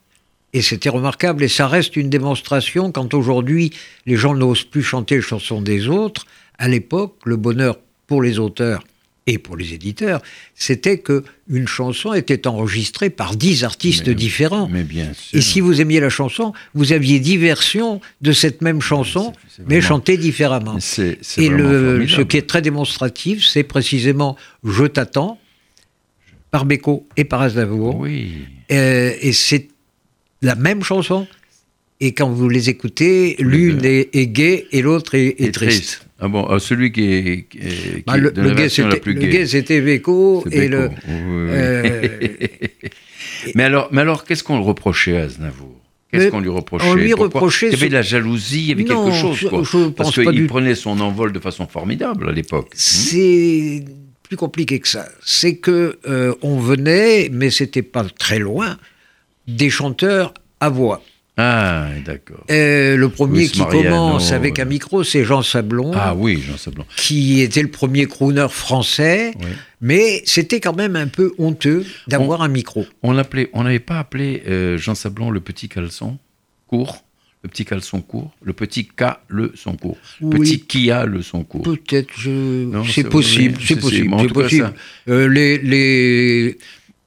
[0.53, 3.73] Et c'était remarquable, et ça reste une démonstration quand aujourd'hui
[4.07, 6.27] les gens n'osent plus chanter les chansons des autres.
[6.59, 8.85] À l'époque, le bonheur pour les auteurs
[9.27, 10.21] et pour les éditeurs,
[10.55, 14.69] c'était que une chanson était enregistrée par dix artistes Mais- différents.
[14.71, 15.37] Mais bien sûr.
[15.39, 19.63] Et si vous aimiez la chanson, vous aviez dix versions de cette même chanson, c'est
[19.67, 20.79] mais vraiment- chantées différemment.
[20.99, 25.41] Et vraiment le, ce qui est très démonstratif, c'est précisément Je t'attends,
[26.53, 27.97] par Beko et par Aznavour.
[27.97, 28.35] Oui.
[28.75, 29.69] Euh, et c'est
[30.43, 31.27] la même chanson.
[32.01, 36.07] Et quand vous les écoutez, l'une est, est gaie et l'autre est, triste.
[36.21, 38.63] Ah bon, ah, celui qui est, qui est- qui Bah, le, de le la gay,
[38.65, 40.45] la c'était plus le gay, c'était Beko.
[40.47, 40.77] C'est Et Beko.
[40.77, 41.49] le, Oui, oui, oui.
[41.53, 42.09] euh,
[43.55, 45.71] mais alors, mais alors qu'est-ce qu'on le reprochait à Aznavour?
[46.11, 46.87] Qu'est-ce qu'on lui reprochait?
[46.87, 47.27] on lui Pourquoi?
[47.27, 49.37] reprochait Il y avait de la jalousie, il y avait Non, quelque chose.
[49.37, 49.63] je- Quoi.
[49.65, 52.69] je Parce pense pas qu'il prenait son envol de façon formidable à l'époque.
[52.75, 53.85] C'est
[54.25, 55.07] plus compliqué que ça.
[55.25, 58.77] C'est que euh, on venait, mais c'était pas très loin,
[59.47, 61.03] des chanteurs à voix.
[61.37, 62.45] Ah, d'accord.
[62.49, 64.63] Le premier Luis qui Mariano, commence avec euh.
[64.63, 66.85] un micro, c'est Jean Sablon, Ah oui, Jean Sablon.
[66.97, 69.51] qui était le premier crooner français, Oui.
[69.81, 72.87] mais c'était quand même un peu honteux d'avoir un micro.
[73.03, 76.19] On l'appelait, on n'avait pas appelé euh, Jean Sablon le petit caleçon
[76.69, 77.05] court,
[77.45, 80.39] le petit caleçon court, le petit K le son court, Oui.
[80.41, 81.63] petit Kia le son court.
[81.63, 82.67] Peut-être, je...
[82.91, 84.09] C'est possible, c'est possible,
[84.49, 84.73] c'est ça-
[85.09, 86.57] Euh, les les,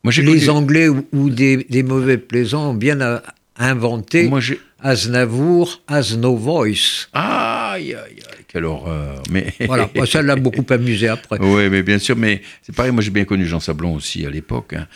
[0.04, 3.00] Moi les connu- Anglais ou, ou des, des mauvais plaisants ont bien
[3.58, 4.40] inventé Moi
[4.80, 7.08] Aznavour, has no voice.
[7.14, 9.24] aïe aïe aïe quelle horreur.
[9.32, 11.38] Mais Voilà, moi, ça l'a beaucoup amusé après.
[11.42, 14.30] Oui, mais bien sûr, mais c'est pareil, moi j'ai bien connu Jean Sablon aussi à
[14.30, 14.74] l'époque.
[14.74, 14.88] hein.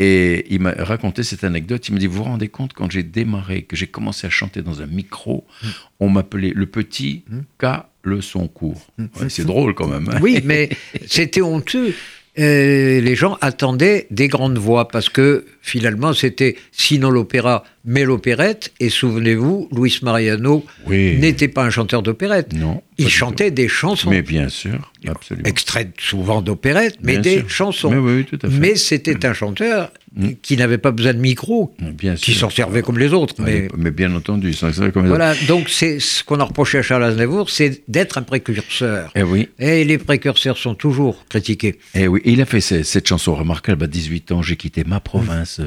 [0.00, 1.86] Et il m'a raconté cette anecdote.
[1.88, 4.60] Il me dit Vous vous rendez compte, quand j'ai démarré, que j'ai commencé à chanter
[4.62, 5.66] dans un micro, Mm.
[6.00, 7.24] on m'appelait le petit
[7.58, 7.66] K,
[8.02, 8.86] le son court.
[8.98, 10.08] Ouais, c'est drôle quand même.
[10.12, 10.18] hein.
[10.20, 10.68] Oui, mais
[11.06, 11.94] c'était honteux.
[12.36, 18.88] Les gens attendaient des grandes voix parce que finalement c'était sinon l'opéra mais l'opérette et
[18.88, 21.16] souvenez-vous Luis Mariano Oui.
[21.18, 22.82] n'était pas un chanteur d'opérette Non.
[22.98, 25.46] il chantait des chansons Mais bien sûr, absolument.
[25.48, 27.50] extraites souvent d'opérette mais Bien des sûr.
[27.50, 28.58] chansons Mais oui, tout à fait.
[28.58, 30.28] mais c'était un chanteur Mm.
[30.42, 33.90] qui n'avait pas besoin de micro Bien qui s'en servait comme les autres mais Mais,
[33.90, 35.18] bien entendu, sans ça comme les autres.
[35.18, 39.24] voilà donc c'est ce qu'on a reproché à Charles Aznavour c'est d'être un précurseur Eh
[39.24, 42.20] oui, et les précurseurs sont toujours critiqués eh oui.
[42.24, 45.60] Et il a fait ce- cette chanson remarquable à 18 ans, j'ai quitté ma province.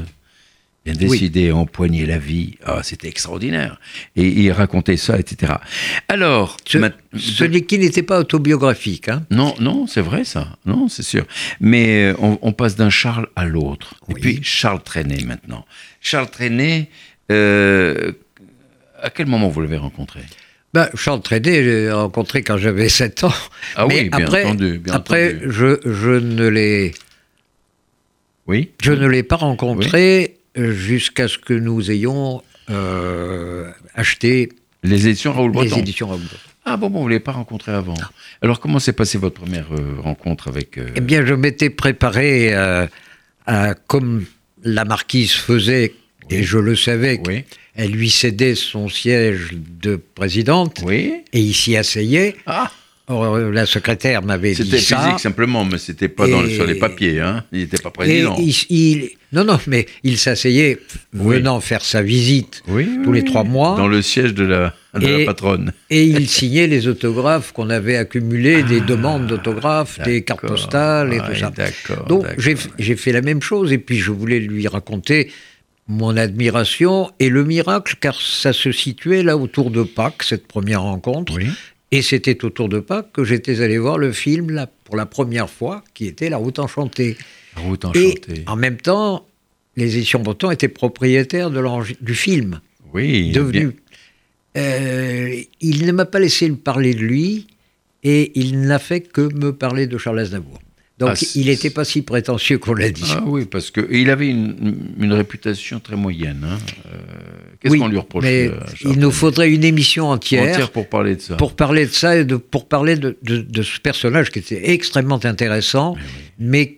[0.94, 2.58] Bien décidé à empoigner la vie.
[2.66, 3.80] Ah, c'était extraordinaire.
[4.16, 5.54] Et il racontait ça, etc.
[6.08, 9.10] Alors, Ce, ma- ce n'est- qui n'était pas autobiographique.
[9.10, 9.26] Hein.
[9.32, 10.58] non, non, c'est vrai ça.
[10.66, 11.26] Non, c'est sûr.
[11.60, 13.96] Mais euh, on, on passe d'un Charles à l'autre.
[14.10, 14.22] Et Oui.
[14.22, 15.66] puis Charles Trenet maintenant.
[16.02, 16.90] Charles Trenet,
[17.32, 18.14] euh,
[19.02, 20.22] à quel moment vous l'avez rencontré?
[20.74, 23.34] Ben, Charles Trenet, j'ai rencontré quand j'avais 7 ans.
[23.76, 24.80] Ah Mais oui, bien après, entendu.
[24.80, 25.52] Bien après entendu.
[25.52, 26.94] Je, je ne l'ai,
[28.48, 28.72] Oui.
[28.82, 34.50] je ne l'ai pas rencontré jusqu'à ce que nous ayons euh, acheté
[34.84, 35.78] Les éditions Raoul les Breton.
[35.78, 36.22] éditions Raoul.
[36.66, 37.94] Ah bon, bon, vous ne l'avez pas rencontré avant.
[38.42, 40.78] Alors, comment s'est passée votre première euh, rencontre avec...
[40.78, 42.86] euh, Eh bien, je m'étais préparé euh,
[43.46, 44.26] à, comme
[44.64, 45.94] la marquise faisait,
[46.30, 47.46] et je le savais, Oui.
[47.76, 52.36] elle lui cédait son siège de présidente, Oui et il s'y asseyait.
[52.46, 52.68] Ah euh,
[53.10, 54.98] la secrétaire m'avait dit C'était ça.
[55.00, 57.22] physique simplement, mais c'était pas dans, sur les papiers.
[57.22, 57.44] Hein.
[57.54, 58.36] Il n'était pas président.
[58.40, 60.80] il, il- non, non, mais il s'asseyait
[61.14, 61.36] Oui.
[61.38, 63.76] venant faire sa visite Oui, tous oui, les trois mois.
[63.78, 65.72] Dans le siège de la, de la Et- patronne.
[65.90, 71.14] et il signait les autographes qu'on avait accumulés, des demandes d'autographes, des cartes Ah, postales
[71.14, 71.52] et tout ça.
[72.08, 72.26] Donc
[72.78, 75.32] j'ai fait la même chose et puis je voulais lui raconter
[75.90, 80.82] mon admiration et le miracle car ça se situait là autour de Pâques, cette première
[80.82, 81.34] rencontre.
[81.36, 81.48] Oui.
[81.92, 85.50] Et c'était autour de Pâques que j'étais allé voir le film là, pour la première
[85.50, 87.16] fois, qui était La Route enchantée.
[87.56, 88.44] La route Et enchantée.
[88.46, 89.26] en même temps,
[89.78, 91.64] les éditions Breton étaient propriétaires de
[92.04, 92.60] du film,
[92.94, 93.32] Oui.
[93.32, 93.72] devenu.
[94.58, 97.48] Euh, il ne m'a pas laissé parler de lui
[98.04, 100.60] et il n'a fait que me parler de Charles Aznavour.
[101.00, 103.04] Donc Ah, il n'était pas si prétentieux qu'on l'a dit.
[103.14, 106.44] Ah oui, parce qu'il avait une, une réputation très moyenne.
[106.44, 106.58] hein.
[106.88, 106.98] Euh,
[107.60, 110.90] Qu'est-ce Oui, qu'on lui reproche mais euh, il nous faudrait une émission entière, entière pour
[110.90, 111.36] parler de ça.
[111.36, 114.72] pour parler de ça et de, pour parler de, de- de ce personnage qui était
[114.72, 115.96] extrêmement intéressant,
[116.40, 116.78] mais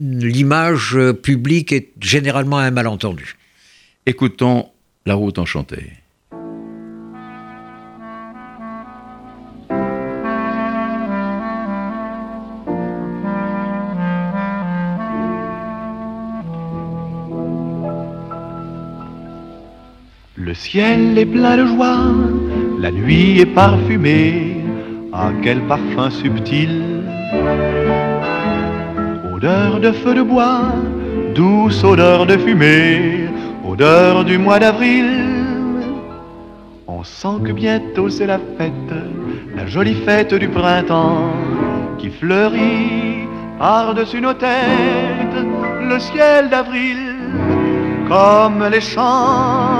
[0.00, 3.36] l'image euh, publique est généralement un malentendu.
[4.06, 4.68] Écoutons
[5.06, 5.92] La route enchantée.
[20.56, 21.98] Ciel est plein de joie,
[22.80, 24.56] la nuit est parfumée,
[25.12, 26.82] ah quel parfum subtil.
[29.34, 30.72] Odeur de feu de bois,
[31.34, 33.28] douce odeur de fumée,
[33.68, 35.06] odeur du mois d'avril.
[36.86, 38.94] On sent que bientôt c'est la fête,
[39.54, 41.32] la jolie fête du printemps
[41.98, 45.40] qui fleurit par-dessus nos têtes,
[45.82, 46.96] le ciel d'avril
[48.08, 49.75] comme les champs.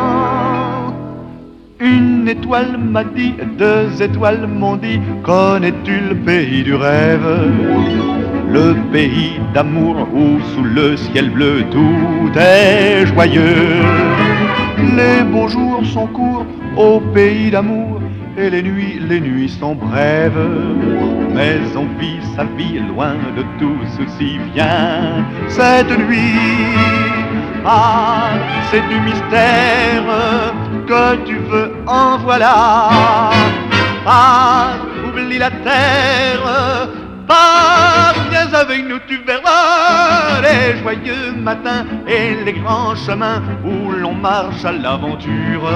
[1.79, 7.53] Une étoile m'a dit, deux étoiles m'ont dit, connais-tu le pays du rêve?
[8.51, 13.83] Le pays d'amour où sous le ciel bleu tout est joyeux.
[14.97, 16.47] Les beaux jours sont courts
[16.79, 18.01] au pays d'amour
[18.39, 20.49] et les nuits, les nuits sont brèves.
[21.35, 24.39] Mais on vit sa vie loin de tout souci.
[24.55, 26.41] Viens cette nuit.
[27.67, 28.31] Ah,
[28.71, 30.55] c'est du mystère
[30.87, 32.89] que tu veux, en voilà.
[34.07, 34.75] Ah,
[35.07, 36.89] oublie la terre.
[37.27, 44.15] Pars, viens avec nous, tu verras les joyeux matins et les grands chemins où l'on
[44.15, 45.69] marche à l'aventure.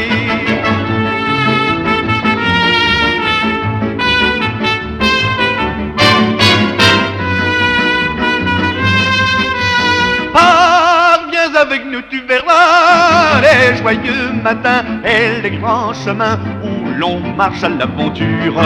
[11.69, 17.69] Avec nous, tu verras les joyeux matins et les grands chemins où l'on marche à
[17.69, 18.59] l'aventure.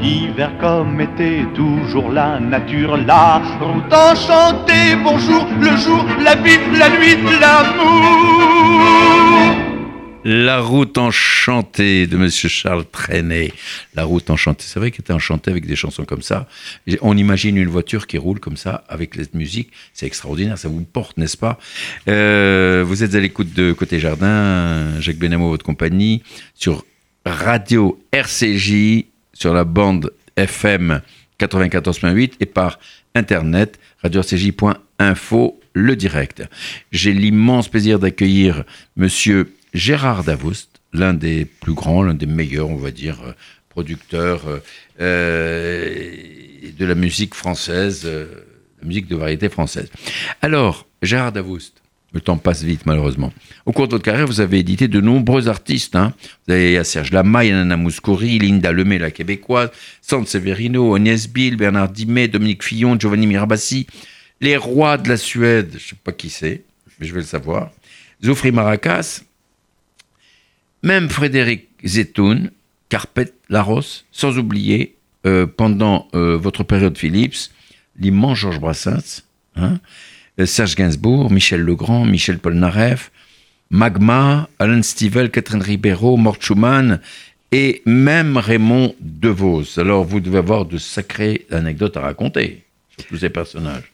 [0.00, 4.96] Hiver comme été, toujours la nature, la route enchantée.
[5.04, 8.82] Bonjour, le jour, la vie, la nuit, l'amour.
[10.24, 13.52] La route enchantée de Monsieur Charles Trenet.
[13.96, 14.64] La route enchantée.
[14.64, 16.46] C'est vrai qu'il était enchanté avec des chansons comme ça.
[17.00, 19.72] On imagine une voiture qui roule comme ça avec la musique.
[19.92, 20.58] C'est extraordinaire.
[20.58, 21.58] Ça vous porte, n'est-ce pas?
[22.08, 26.22] Euh, Vous êtes à l'écoute de Côté Jardin, Jacques Benamo, votre compagnie,
[26.54, 26.84] sur
[27.26, 31.00] Radio RCJ, sur la bande FM
[31.40, 32.78] 94.8 et par
[33.16, 36.44] Internet, radio-rcj.info, le direct.
[36.92, 38.64] J'ai l'immense plaisir d'accueillir
[38.96, 43.32] Monsieur Gérard Davoust, l'un des plus grands, l'un des meilleurs, on va dire, euh,
[43.70, 44.58] producteurs euh,
[45.00, 46.04] euh,
[46.78, 49.90] de la musique française, la musique de variété française.
[50.42, 53.32] Alors, Gérard Davoust, le temps passe vite, malheureusement.
[53.64, 55.96] Au cours de votre carrière, vous avez édité de nombreux artistes.
[55.96, 56.12] Hein.
[56.46, 59.70] Vous avez Serge Lamaille, Nana Mouskouri, Linda Lemay, la québécoise,
[60.02, 63.86] Sante Severino, Agnès Bill, Bernard Dimet, Dominique Fillon, Giovanni Mirabassi,
[64.42, 66.64] les rois de la Suède, je ne sais pas qui c'est,
[67.00, 67.70] mais je vais le savoir,
[68.22, 69.22] Zoufri Maracas,
[70.82, 72.50] même Frédéric Zetoun,
[72.88, 77.50] Carpet Laros, sans oublier, euh, pendant euh, votre période Philips,
[77.98, 79.22] l'immense Georges Brassens,
[79.56, 79.78] hein,
[80.40, 83.12] euh, Serge Gainsbourg, Michel Legrand, Michel Polnareff,
[83.70, 87.00] Magma, Alan Stivell, Catherine Ribeiro, Mort Schumann
[87.52, 89.78] et même Raymond DeVos.
[89.78, 93.92] Alors vous devez avoir de sacrées anecdotes à raconter sur tous ces personnages.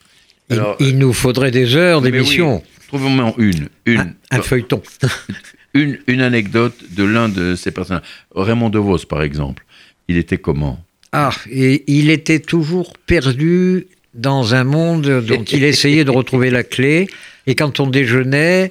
[0.80, 2.62] il, nous faudrait des heures d'émission.
[2.88, 3.68] Trouvons-en une.
[3.84, 4.14] une.
[4.30, 4.82] un feuilleton.
[6.06, 8.02] une, anecdote de l'un de ces personnages.
[8.34, 9.64] Raymond DeVos, par exemple.
[10.08, 10.82] Il était comment?
[11.12, 16.62] Ah, et il était toujours perdu dans un monde dont il essayait de retrouver la
[16.62, 17.08] clé.
[17.46, 18.70] Et quand on déjeunait,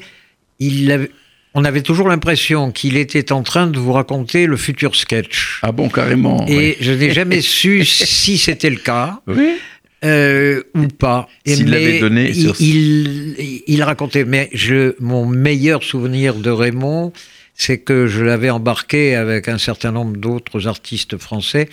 [0.60, 1.10] il
[1.54, 5.60] on avait toujours l'impression qu'il était en train de vous raconter le futur sketch.
[5.64, 6.46] Ah bon, carrément.
[6.48, 9.22] Et je n'ai jamais su si c'était le cas.
[9.26, 9.58] Oui.
[10.06, 11.28] Euh, ou pas.
[11.46, 12.32] S'il l'avait donné.
[12.60, 17.14] Il, il, racontait, mais je, mon meilleur souvenir de Raymond,
[17.56, 21.68] c'est que je l'avais embarqué avec un certain nombre d'autres artistes français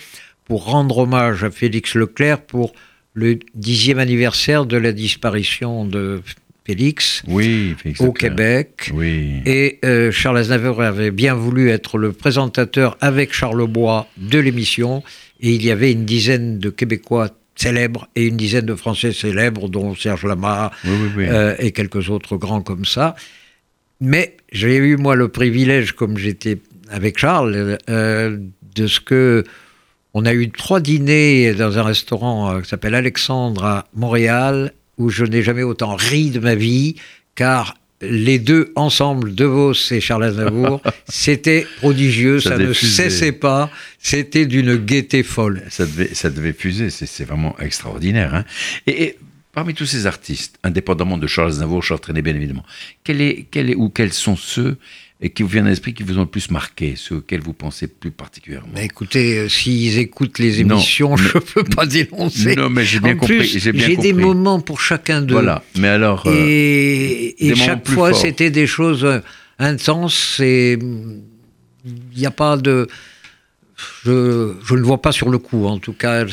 [0.45, 2.73] pour rendre hommage à Félix Leclerc pour
[3.13, 6.21] le dixième anniversaire de la disparition de
[6.65, 8.89] Félix, oui, au Québec.
[8.91, 9.41] Oui.
[9.45, 15.03] Et euh, Charles Aznavour avait bien voulu être le présentateur avec Charles Bois de l'émission.
[15.41, 19.69] Et il y avait une dizaine de Québécois célèbres et une dizaine de Français célèbres,
[19.69, 23.15] dont Serge Lama euh, et quelques autres grands comme ça.
[24.01, 28.37] Mais j'ai eu, moi, le privilège, comme j'étais avec Charles, euh,
[28.75, 29.43] de ce que.
[30.17, 35.09] On a eu trois dîners dans un restaurant euh, qui s'appelle Alexandre à Montréal, où
[35.09, 36.95] je n'ai jamais autant ri de ma vie,
[37.35, 37.75] car
[38.09, 44.45] les deux ensemble, De Vos et Charles Aznavour, c'était prodigieux, ça, ne cessait pas, c'était
[44.45, 45.63] d'une gaieté folle.
[45.69, 48.33] Ça devait, ça devait fuser, c'est vraiment extraordinaire.
[48.33, 48.45] Hein.
[48.87, 49.17] et,
[49.55, 52.65] parmi tous ces artistes, indépendamment de Charles Aznavour, Charles Trenet bien évidemment,
[53.03, 54.77] quel est, quel est, ou quels sont ceux
[55.21, 57.53] et qui vous viennent à l'esprit, qui vous ont le plus marqué, ceux auxquels vous
[57.53, 62.55] pensez plus particulièrement mais Écoutez, euh, s'ils écoutent les émissions, je ne peux pas dénoncer.
[62.55, 63.43] Non, mais j'ai bien compris.
[63.47, 65.33] J'ai des moments pour chacun d'eux.
[65.33, 66.23] Voilà, mais alors.
[66.25, 69.19] Euh, et, chaque fois, c'était des choses euh,
[69.57, 72.87] intenses et il n'y a pas de.
[74.03, 76.25] Je, je ne vois pas sur le coup, en tout cas.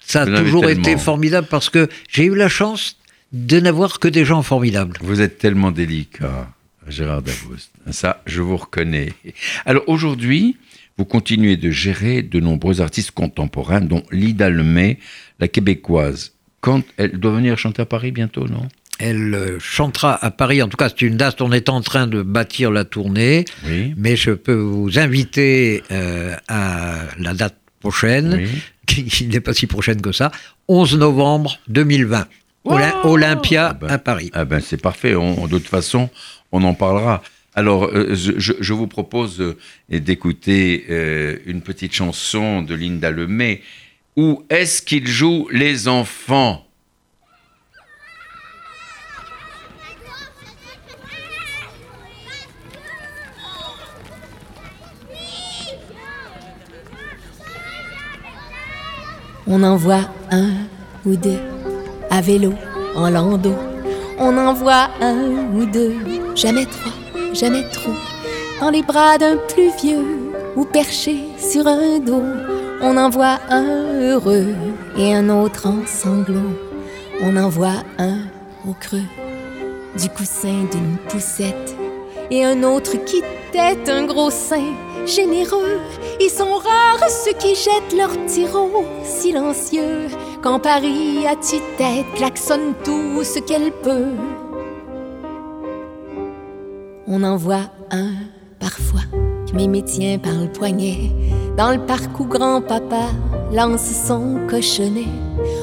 [0.00, 2.96] Ça a toujours été formidable parce que j'ai eu la chance
[3.32, 4.96] de n'avoir que des gens formidables.
[5.00, 6.48] Vous êtes tellement délicat.
[6.88, 7.70] Gérard Davoust.
[7.90, 9.12] Ça, je vous reconnais.
[9.64, 10.56] Alors aujourd'hui,
[10.98, 14.98] vous continuez de gérer de nombreux artistes contemporains, dont Lida Lemay,
[15.40, 16.32] la québécoise.
[16.60, 18.66] Quand elle doit venir chanter à Paris bientôt, non?
[18.98, 20.62] Elle euh, chantera à Paris.
[20.62, 21.42] En tout cas, c'est une date.
[21.42, 23.44] On est en train de bâtir la tournée.
[23.96, 28.48] Mais je peux vous inviter euh, à la date prochaine,
[28.86, 30.32] qui, n'est pas si prochaine que ça,
[30.68, 32.26] 11 novembre 2020.
[33.04, 34.30] Olympia ah ben, à Paris.
[34.34, 35.12] Ah ben c'est parfait.
[35.12, 36.10] de toute façon,
[36.52, 37.22] on en parlera.
[37.56, 39.56] Alors, euh, je, vous propose euh,
[39.88, 43.62] d'écouter euh, une petite chanson de Linda Lemay.
[44.14, 46.62] Où est-ce qu'ils jouent les enfants?
[59.46, 60.52] On en voit un
[61.06, 61.38] ou deux
[62.10, 62.52] à vélo,
[62.96, 63.54] en landau.
[64.18, 65.96] On en voit un ou deux,
[66.34, 66.92] jamais trois,
[67.34, 67.92] jamais trop.
[68.60, 72.22] Dans les bras d'un plus vieux ou perché sur un dos.
[72.80, 74.54] On en voit un heureux
[74.96, 76.56] et un autre en sanglots.
[77.20, 78.20] On en voit un
[78.66, 79.08] au creux
[79.98, 81.76] du coussin d'une poussette
[82.30, 84.74] et un autre qui tête un gros sein
[85.06, 85.78] généreux.
[86.20, 90.08] Ils sont rares ceux qui jettent leurs tiroirs silencieux
[90.46, 94.14] quand Paris à tue-tête klaxonne tout ce qu'elle peut.
[97.08, 98.12] On en voit un
[98.60, 99.00] parfois,
[99.54, 101.10] mets mes tiens par le poignet.
[101.56, 103.06] Dans le parc où grand-papa
[103.52, 105.08] lance son cochonnet,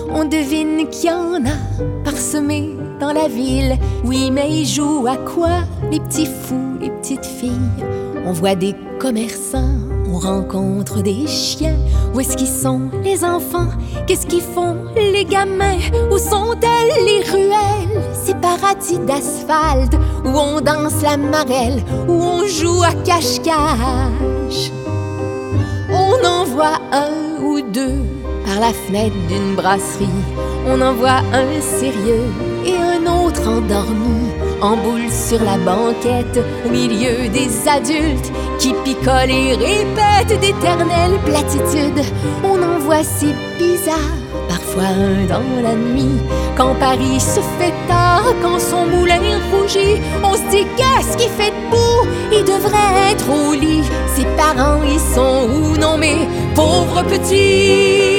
[0.09, 3.77] on devine qu'il y en a parsemés dans la ville.
[4.03, 5.61] Oui, mais ils jouent à quoi
[5.91, 7.71] Les petits fous, les petites filles?
[8.25, 9.77] On voit des commerçants,
[10.13, 11.77] on rencontre des chiens.
[12.13, 13.69] Où est-ce qu'ils sont les enfants?
[14.05, 15.79] Qu'est-ce qu'ils font les gamins?
[16.11, 18.03] Où sont-elles les ruelles?
[18.23, 24.71] Ces paradis d'asphalte où on danse la marelle, où on joue à cache-cache.
[25.89, 28.03] On en voit un ou deux
[28.45, 30.07] par la fenêtre d'une brasserie.
[30.67, 32.29] On en voit un sérieux
[32.65, 34.29] et un autre endormi
[34.63, 42.05] en boule sur la banquette au milieu des adultes qui picolent et répètent d'éternelles platitudes.
[42.43, 43.27] On en voit si
[43.59, 46.17] bizarre, parfois un dans la nuit.
[46.55, 49.19] Quand Paris se fait tard, quand son moulin
[49.51, 52.07] rougit, on se dit qu'est-ce qu'il fait de beau?
[52.31, 53.83] Il devrait être au lit.
[54.15, 55.77] Ses parents, ils sont où?
[55.77, 58.13] Non mais pauvre petit.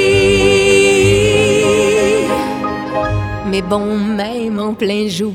[3.51, 5.33] Mais bon, même en plein jour,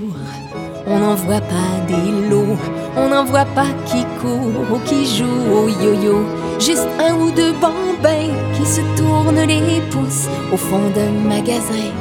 [0.89, 2.57] on n'en voit pas des lots,
[2.97, 6.25] on n'en voit pas qui court ou qui joue au yo-yo.
[6.59, 11.91] Juste un ou deux bambins qui se tournent les pouces au fond d'un magasin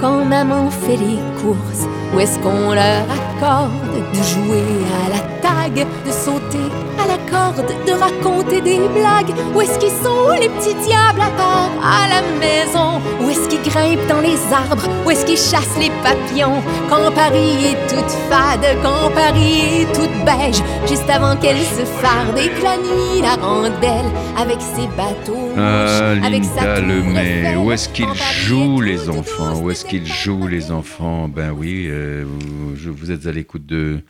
[0.00, 1.86] quand maman fait les courses.
[2.14, 3.72] Où est-ce qu'on leur accorde
[4.12, 4.64] de jouer
[5.04, 6.68] à la tag, de sauter
[7.02, 9.32] à la corde, de raconter des blagues.
[9.54, 13.00] Où est-ce qu'ils sont les petits diables à part à la maison?
[13.22, 14.86] Où est-ce qu'ils grimpent dans les arbres?
[15.04, 16.60] Où est-ce qu'ils chassent les papillons?
[16.90, 22.36] Quand Paris est toute fade, quand Paris est toute beige Juste avant qu'elle se farde
[22.38, 27.72] et que la nuit la rondelle avec ses bateaux Ah, avec sa Linda Lemay, où
[27.72, 29.54] est-ce qu'ils jouent les enfants?
[29.62, 31.28] Où est-ce qu'ils jouent les enfants?
[31.28, 34.00] Ben oui, euh, vous, je- vous êtes à l'écoute de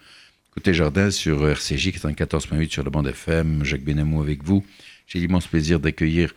[0.59, 3.63] Côté Jardin sur RCJ 94.8 sur la bande FM.
[3.63, 4.67] Jacques Benamou avec vous.
[5.07, 6.35] J'ai l'immense plaisir d'accueillir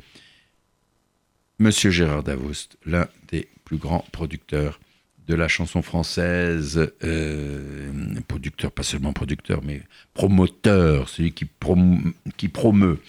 [1.58, 4.80] Monsieur Gérard Davoust, l'un des plus grands producteurs
[5.28, 7.92] de la chanson française, euh,
[8.28, 9.82] producteur, pas seulement producteur, mais
[10.14, 13.00] promoteur, celui qui, prom- qui promeut.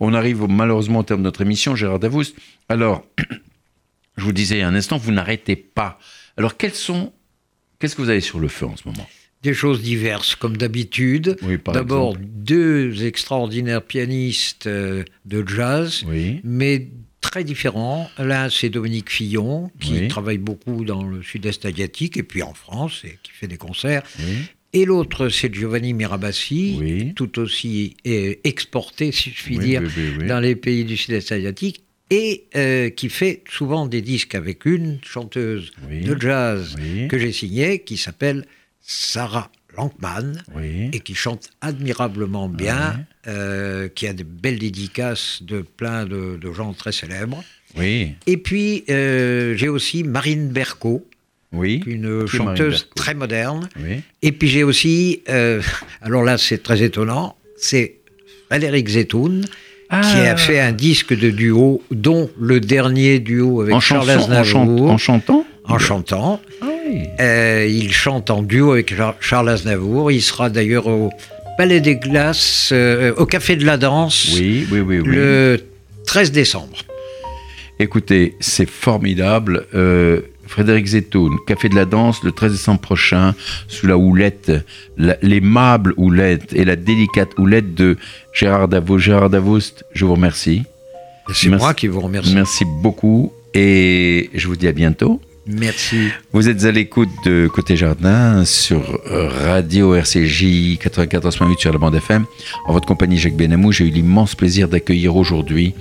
[0.00, 2.36] On arrive malheureusement au terme de notre émission, Gérard Davoust.
[2.68, 3.06] Alors,
[4.18, 5.98] je vous disais un instant, vous n'arrêtez pas.
[6.36, 9.08] Alors, qu'est-ce que vous avez sur le feu en ce moment?
[9.42, 11.36] Des choses diverses, comme d'habitude.
[11.42, 16.40] Oui, D'abord, deux extraordinaires pianistes euh, de jazz, Oui.
[16.42, 16.88] mais
[17.20, 18.10] très différents.
[18.18, 20.08] L'un, c'est Dominique Fillon, qui Oui.
[20.08, 24.02] travaille beaucoup dans le sud-est asiatique et puis en France, et qui fait des concerts.
[24.72, 27.12] Et l'autre, c'est Giovanni Mirabassi, Oui.
[27.14, 29.82] tout aussi euh, exporté, si je puis Oui, dire,
[30.18, 34.64] oui, dans les pays du sud-est asiatique, et euh, qui fait souvent des disques avec
[34.64, 36.74] une chanteuse de jazz
[37.08, 38.44] que j'ai signée, qui s'appelle
[38.90, 40.88] Sarah Lankman, Oui.
[40.94, 46.52] et qui chante admirablement bien, euh, qui a de belles dédicaces de plein de, de
[46.54, 47.44] gens très célèbres.
[47.76, 48.14] Oui.
[48.26, 51.06] Et puis, euh, j'ai aussi Marine Berco,
[51.52, 51.82] Oui.
[51.86, 53.68] une Qui chanteuse très moderne.
[53.78, 54.00] Oui.
[54.22, 55.60] Et puis j'ai aussi, euh,
[56.00, 57.96] alors là c'est très étonnant, c'est
[58.48, 59.50] Frédéric Zetoun qui
[59.90, 60.32] Ah.
[60.32, 64.34] a fait un disque de duo, dont le dernier duo avec En Charles chanson, en,
[64.34, 66.40] Aznavour, en chantant en chantant.
[66.62, 67.02] Ah oui.
[67.20, 70.10] Euh, il chante en duo avec Char- Charles Aznavour.
[70.12, 71.10] Il sera d'ailleurs au
[71.56, 75.06] Palais des Glaces, euh, au Café de la Danse, Oui, oui, oui, oui.
[75.06, 75.58] le
[76.06, 76.78] 13 décembre.
[77.80, 79.66] Écoutez, c'est formidable.
[79.74, 83.34] Euh, Frédéric Zetoun, Café de la Danse, le 13 décembre prochain,
[83.68, 84.50] sous la houlette,
[84.96, 87.96] la- l'aimable houlette et la délicate houlette de
[88.32, 89.04] Gérard Davoust.
[89.04, 90.62] Gérard Davoust, je vous remercie.
[91.34, 92.34] C'est moi qui vous remercie.
[92.34, 95.20] Merci beaucoup et je vous dis à bientôt.
[95.48, 96.10] Merci.
[96.32, 101.94] Vous êtes à l'écoute de Côté Jardin sur euh, Radio RCJ 94.8 sur la bande
[101.94, 102.26] FM.
[102.66, 105.74] En votre compagnie, Jacques Benamou, j'ai eu l'immense plaisir d'accueillir aujourd'hui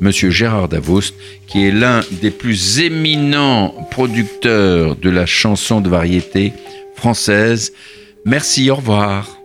[0.00, 1.14] Monsieur Gérard Davoust,
[1.46, 6.52] qui est l'un des plus éminents producteurs de la chanson de variété
[6.96, 7.72] française.
[8.24, 9.41] Merci, au revoir.